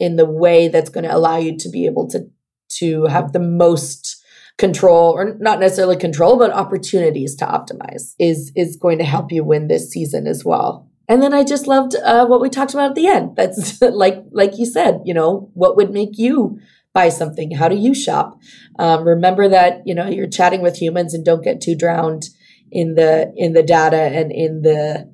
in 0.00 0.16
the 0.16 0.24
way 0.24 0.66
that's 0.66 0.90
going 0.90 1.04
to 1.04 1.14
allow 1.14 1.36
you 1.36 1.56
to 1.58 1.68
be 1.68 1.86
able 1.86 2.08
to 2.08 2.28
to 2.70 3.04
have 3.06 3.32
the 3.32 3.38
most 3.38 4.16
control 4.58 5.12
or 5.12 5.36
not 5.38 5.60
necessarily 5.60 5.96
control 5.96 6.38
but 6.38 6.50
opportunities 6.50 7.34
to 7.34 7.46
optimize 7.46 8.14
is 8.18 8.52
is 8.56 8.76
going 8.76 8.98
to 8.98 9.04
help 9.04 9.30
you 9.30 9.44
win 9.44 9.68
this 9.68 9.90
season 9.90 10.26
as 10.26 10.44
well. 10.44 10.88
And 11.08 11.22
then 11.22 11.34
i 11.34 11.42
just 11.42 11.66
loved 11.66 11.96
uh, 11.96 12.26
what 12.26 12.40
we 12.40 12.48
talked 12.48 12.74
about 12.74 12.90
at 12.90 12.94
the 12.94 13.06
end. 13.06 13.36
That's 13.36 13.80
like 14.04 14.24
like 14.32 14.58
you 14.58 14.66
said 14.66 15.00
you 15.04 15.14
know 15.14 15.50
what 15.54 15.76
would 15.76 15.90
make 15.90 16.18
you 16.18 16.58
buy 16.92 17.08
something? 17.08 17.52
How 17.52 17.68
do 17.68 17.76
you 17.76 17.94
shop? 17.94 18.38
Um, 18.78 19.04
remember 19.04 19.48
that 19.48 19.82
you 19.86 19.94
know 19.94 20.08
you're 20.08 20.28
chatting 20.28 20.62
with 20.62 20.76
humans 20.76 21.14
and 21.14 21.24
don't 21.24 21.44
get 21.44 21.60
too 21.60 21.76
drowned 21.76 22.24
in 22.70 22.94
the 22.94 23.32
in 23.36 23.52
the 23.52 23.62
data 23.62 24.00
and 24.00 24.30
in 24.32 24.62
the 24.62 25.10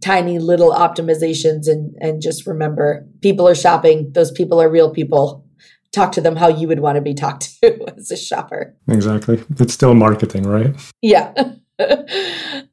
tiny 0.00 0.38
little 0.38 0.72
optimizations 0.72 1.68
and 1.68 1.94
and 2.00 2.22
just 2.22 2.46
remember 2.46 3.06
people 3.20 3.46
are 3.46 3.54
shopping. 3.54 4.12
Those 4.12 4.30
people 4.30 4.60
are 4.60 4.70
real 4.70 4.90
people. 4.90 5.46
Talk 5.92 6.12
to 6.12 6.20
them 6.20 6.36
how 6.36 6.48
you 6.48 6.68
would 6.68 6.80
want 6.80 6.96
to 6.96 7.02
be 7.02 7.14
talked 7.14 7.60
to 7.60 7.84
as 7.96 8.10
a 8.10 8.16
shopper. 8.16 8.76
Exactly. 8.88 9.42
It's 9.58 9.74
still 9.74 9.94
marketing 9.94 10.44
right? 10.44 10.74
Yeah. 11.02 11.32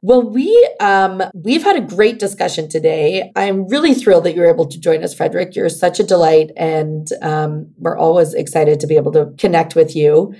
Well 0.01 0.21
we 0.21 0.69
um 0.79 1.23
we've 1.33 1.63
had 1.63 1.75
a 1.75 1.95
great 1.95 2.19
discussion 2.19 2.69
today. 2.69 3.31
I'm 3.35 3.67
really 3.67 3.93
thrilled 3.93 4.25
that 4.25 4.35
you're 4.35 4.49
able 4.49 4.67
to 4.67 4.79
join 4.79 5.03
us 5.03 5.13
frederick. 5.13 5.55
You're 5.55 5.69
such 5.69 5.99
a 5.99 6.03
delight 6.03 6.51
and 6.55 7.07
um, 7.21 7.73
we're 7.77 7.97
always 7.97 8.33
excited 8.33 8.79
to 8.81 8.87
be 8.87 8.95
able 8.95 9.11
to 9.13 9.33
connect 9.37 9.75
with 9.75 9.95
you. 9.95 10.33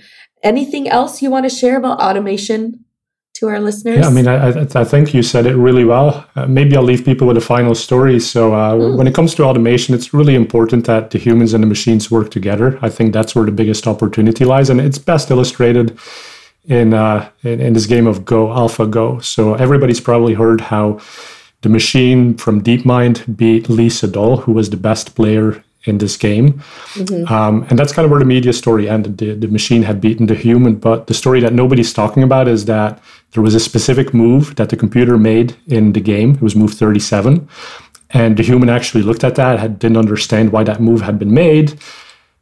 Anything 0.43 0.88
else 0.88 1.21
you 1.21 1.32
want 1.32 1.50
to 1.50 1.56
share 1.56 1.78
about 1.78 2.00
automation 2.00 2.86
to 3.39 3.47
our 3.47 3.60
listeners? 3.60 4.00
Yeah, 4.00 4.08
I 4.08 4.12
mean, 4.12 4.28
I, 4.28 4.62
I 4.62 4.84
think 4.84 5.13
you 5.13 5.23
said 5.23 5.45
it 5.45 5.56
really 5.56 5.86
well. 5.86 6.26
Uh, 6.36 6.45
maybe 6.47 6.76
I'll 6.76 6.84
leave 6.84 7.06
people 7.06 7.28
with 7.28 7.38
a 7.38 7.41
final 7.41 7.76
story. 7.76 8.19
So, 8.19 8.54
uh, 8.54 8.73
mm. 8.73 8.97
when 8.97 9.08
it 9.08 9.13
comes 9.13 9.36
to 9.36 9.43
automation, 9.43 9.93
it's 9.93 10.13
really 10.13 10.36
important 10.36 10.86
that 10.86 11.12
the 11.12 11.19
humans 11.19 11.54
and 11.54 11.63
the 11.63 11.67
machines 11.67 12.10
work 12.10 12.32
together. 12.32 12.80
I 12.82 12.89
think 12.89 13.13
that's 13.13 13.36
where 13.36 13.45
the 13.45 13.52
biggest 13.52 13.88
opportunity 13.88 14.45
lies, 14.45 14.69
and 14.69 14.82
it's 14.82 14.97
best 14.97 15.30
illustrated 15.32 15.97
in 16.65 16.93
uh, 16.93 17.30
in, 17.43 17.62
in 17.62 17.73
this 17.73 17.86
game 17.86 18.08
of 18.08 18.26
Go, 18.26 18.47
AlphaGo. 18.47 19.23
So, 19.23 19.54
everybody's 19.56 20.02
probably 20.02 20.34
heard 20.34 20.62
how 20.62 21.00
the 21.62 21.69
machine 21.69 22.38
from 22.38 22.62
DeepMind 22.62 23.36
beat 23.36 23.69
Lee 23.69 23.89
Sedol, 23.89 24.41
who 24.43 24.52
was 24.52 24.69
the 24.69 24.78
best 24.78 25.15
player 25.15 25.63
in 25.88 25.97
this 25.97 26.17
game. 26.17 26.54
Mm-hmm. 26.93 27.32
Um, 27.34 27.65
and 27.69 27.80
that's 27.80 27.93
kind 27.93 28.06
of 28.06 28.12
where 28.12 28.19
the 28.19 28.26
media 28.26 28.54
story 28.54 28.89
ended. 28.89 29.17
The, 29.17 29.34
the 29.34 29.47
machine 29.47 29.84
had 29.84 30.02
beaten 30.02 30.28
the 30.28 30.36
human, 30.36 30.76
but 30.76 31.08
the 31.08 31.13
story 31.13 31.39
that 31.41 31.54
nobody's 31.54 31.93
talking 31.93 32.23
about 32.23 32.47
is 32.47 32.65
that 32.65 33.02
there 33.32 33.43
was 33.43 33.56
a 33.56 33.60
specific 33.60 34.13
move 34.13 34.56
that 34.56 34.69
the 34.69 34.78
computer 34.78 35.17
made 35.17 35.56
in 35.67 35.93
the 35.93 36.02
game. 36.02 36.36
It 36.36 36.41
was 36.41 36.56
move 36.56 36.73
37. 36.73 37.47
And 38.12 38.38
the 38.38 38.43
human 38.43 38.69
actually 38.69 39.04
looked 39.04 39.23
at 39.23 39.36
that, 39.36 39.60
had, 39.60 39.80
didn't 39.80 39.97
understand 39.97 40.52
why 40.52 40.63
that 40.63 40.82
move 40.82 41.02
had 41.02 41.19
been 41.19 41.34
made. 41.34 41.80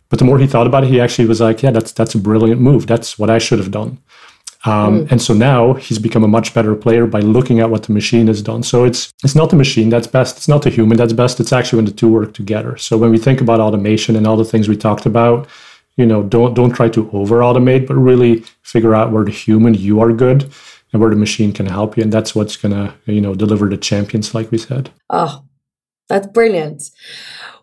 But 0.10 0.20
the 0.20 0.26
more 0.26 0.38
he 0.38 0.48
thought 0.48 0.68
about 0.68 0.84
it, 0.84 0.90
he 0.90 1.02
actually 1.02 1.28
was 1.28 1.42
like, 1.42 1.64
yeah, 1.64 1.72
that's, 1.72 1.92
that's 1.92 2.14
a 2.14 2.20
brilliant 2.20 2.62
move. 2.62 2.86
That's 2.86 3.18
what 3.18 3.30
I 3.30 3.40
should 3.40 3.60
have 3.60 3.72
done. 3.72 3.98
Um, 4.66 5.06
mm. 5.06 5.12
And 5.12 5.22
so 5.22 5.34
now 5.34 5.74
he's 5.74 6.00
become 6.00 6.24
a 6.24 6.28
much 6.28 6.54
better 6.54 6.76
player 6.76 7.06
by 7.06 7.20
looking 7.20 7.60
at 7.60 7.70
what 7.70 7.84
the 7.84 7.94
machine 7.94 8.28
has 8.28 8.42
done. 8.42 8.64
So 8.64 8.84
it's 8.84 9.14
it's 9.24 9.36
not 9.36 9.50
the 9.50 9.56
machine 9.56 9.90
that's 9.90 10.08
best. 10.08 10.38
It's 10.38 10.48
not 10.48 10.64
the 10.64 10.70
human 10.70 10.98
that's 10.98 11.14
best. 11.14 11.40
It's 11.40 11.54
actually 11.54 11.78
when 11.78 11.86
the 11.86 11.92
two 11.92 12.10
work 12.10 12.34
together. 12.34 12.78
So 12.78 12.98
when 12.98 13.12
we 13.12 13.18
think 13.18 13.42
about 13.42 13.60
automation 13.60 14.16
and 14.16 14.26
all 14.26 14.38
the 14.38 14.46
things 14.46 14.68
we 14.68 14.78
talked 14.78 15.06
about, 15.06 15.48
you 15.98 16.06
know, 16.06 16.24
don't 16.24 16.54
don't 16.54 16.72
try 16.72 16.90
to 16.90 17.10
over 17.12 17.40
automate, 17.40 17.88
but 17.88 17.96
really 17.96 18.44
figure 18.64 18.96
out 18.96 19.12
where 19.12 19.24
the 19.24 19.32
human 19.32 19.76
you 19.76 20.00
are 20.02 20.12
good 20.12 20.52
and 20.92 21.02
where 21.02 21.10
the 21.10 21.16
machine 21.16 21.52
can 21.52 21.66
help 21.66 21.98
you, 21.98 22.04
and 22.04 22.12
that's 22.12 22.34
what's 22.34 22.58
gonna 22.58 22.96
you 23.06 23.22
know 23.22 23.36
deliver 23.36 23.70
the 23.70 23.78
champions, 23.78 24.34
like 24.34 24.52
we 24.52 24.58
said. 24.58 24.90
Oh, 25.10 25.44
that's 26.10 26.28
brilliant. 26.28 26.84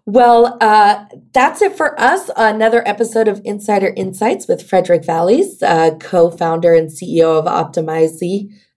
Well, 0.05 0.59
uh, 0.61 1.05
that's 1.33 1.63
it 1.63 1.77
for 1.77 1.99
us. 2.01 2.29
Another 2.37 2.87
episode 2.87 3.29
of 3.29 3.41
Insider 3.45 3.93
Insights 3.97 4.49
with 4.49 4.69
Frederick 4.69 5.03
Vallaeys, 5.03 5.63
uh, 5.63 5.97
co 5.97 6.31
founder 6.31 6.75
and 6.75 6.91
CEO 6.91 7.39
of 7.39 7.45
Optimize. 7.45 8.21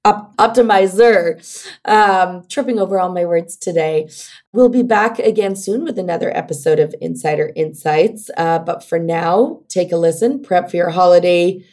Op- 0.06 0.38
Optmyzr, 0.38 1.42
um, 1.86 2.46
tripping 2.48 2.78
over 2.78 3.00
all 3.00 3.12
my 3.12 3.26
words 3.26 3.58
today. 3.58 4.08
We'll 4.54 4.70
be 4.70 4.84
back 4.84 5.18
again 5.18 5.56
soon 5.56 5.84
with 5.84 5.98
another 5.98 6.30
episode 6.38 6.80
of 6.80 6.94
Insider 7.02 7.52
Insights. 7.56 8.30
Uh, 8.38 8.60
but 8.60 8.84
for 8.84 9.00
now, 9.00 9.62
take 9.68 9.92
a 9.92 9.98
listen, 9.98 10.44
prep 10.44 10.70
for 10.70 10.78
your 10.78 10.92
holiday 10.92 11.64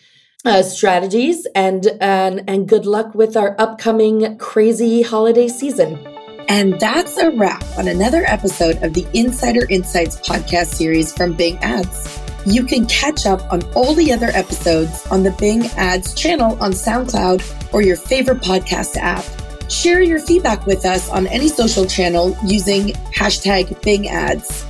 uh, 0.46 0.62
strategies, 0.62 1.46
and, 1.54 1.86
and 2.00 2.42
and 2.48 2.66
good 2.66 2.86
luck 2.86 3.14
with 3.14 3.36
our 3.36 3.54
upcoming 3.60 4.38
crazy 4.38 5.02
holiday 5.02 5.46
season. 5.46 6.11
And 6.48 6.78
that's 6.78 7.16
a 7.16 7.30
wrap 7.30 7.64
on 7.78 7.88
another 7.88 8.24
episode 8.26 8.82
of 8.82 8.94
the 8.94 9.06
Insider 9.14 9.66
Insights 9.68 10.16
podcast 10.16 10.74
series 10.74 11.12
from 11.12 11.32
Bing 11.34 11.56
Ads. 11.58 12.20
You 12.44 12.64
can 12.64 12.86
catch 12.86 13.26
up 13.26 13.40
on 13.52 13.62
all 13.74 13.94
the 13.94 14.12
other 14.12 14.28
episodes 14.28 15.06
on 15.06 15.22
the 15.22 15.30
Bing 15.32 15.66
Ads 15.76 16.14
channel 16.14 16.56
on 16.60 16.72
SoundCloud 16.72 17.72
or 17.72 17.82
your 17.82 17.96
favorite 17.96 18.40
podcast 18.40 18.96
app. 18.96 19.24
Share 19.70 20.02
your 20.02 20.18
feedback 20.18 20.66
with 20.66 20.84
us 20.84 21.08
on 21.08 21.26
any 21.28 21.48
social 21.48 21.86
channel 21.86 22.36
using 22.44 22.88
hashtag 23.14 23.80
Bing 23.82 24.08
Ads. 24.08 24.66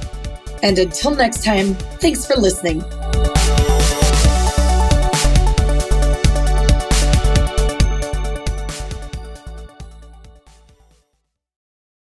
And 0.62 0.78
until 0.78 1.14
next 1.14 1.44
time, 1.44 1.74
thanks 1.74 2.24
for 2.24 2.36
listening. 2.36 2.84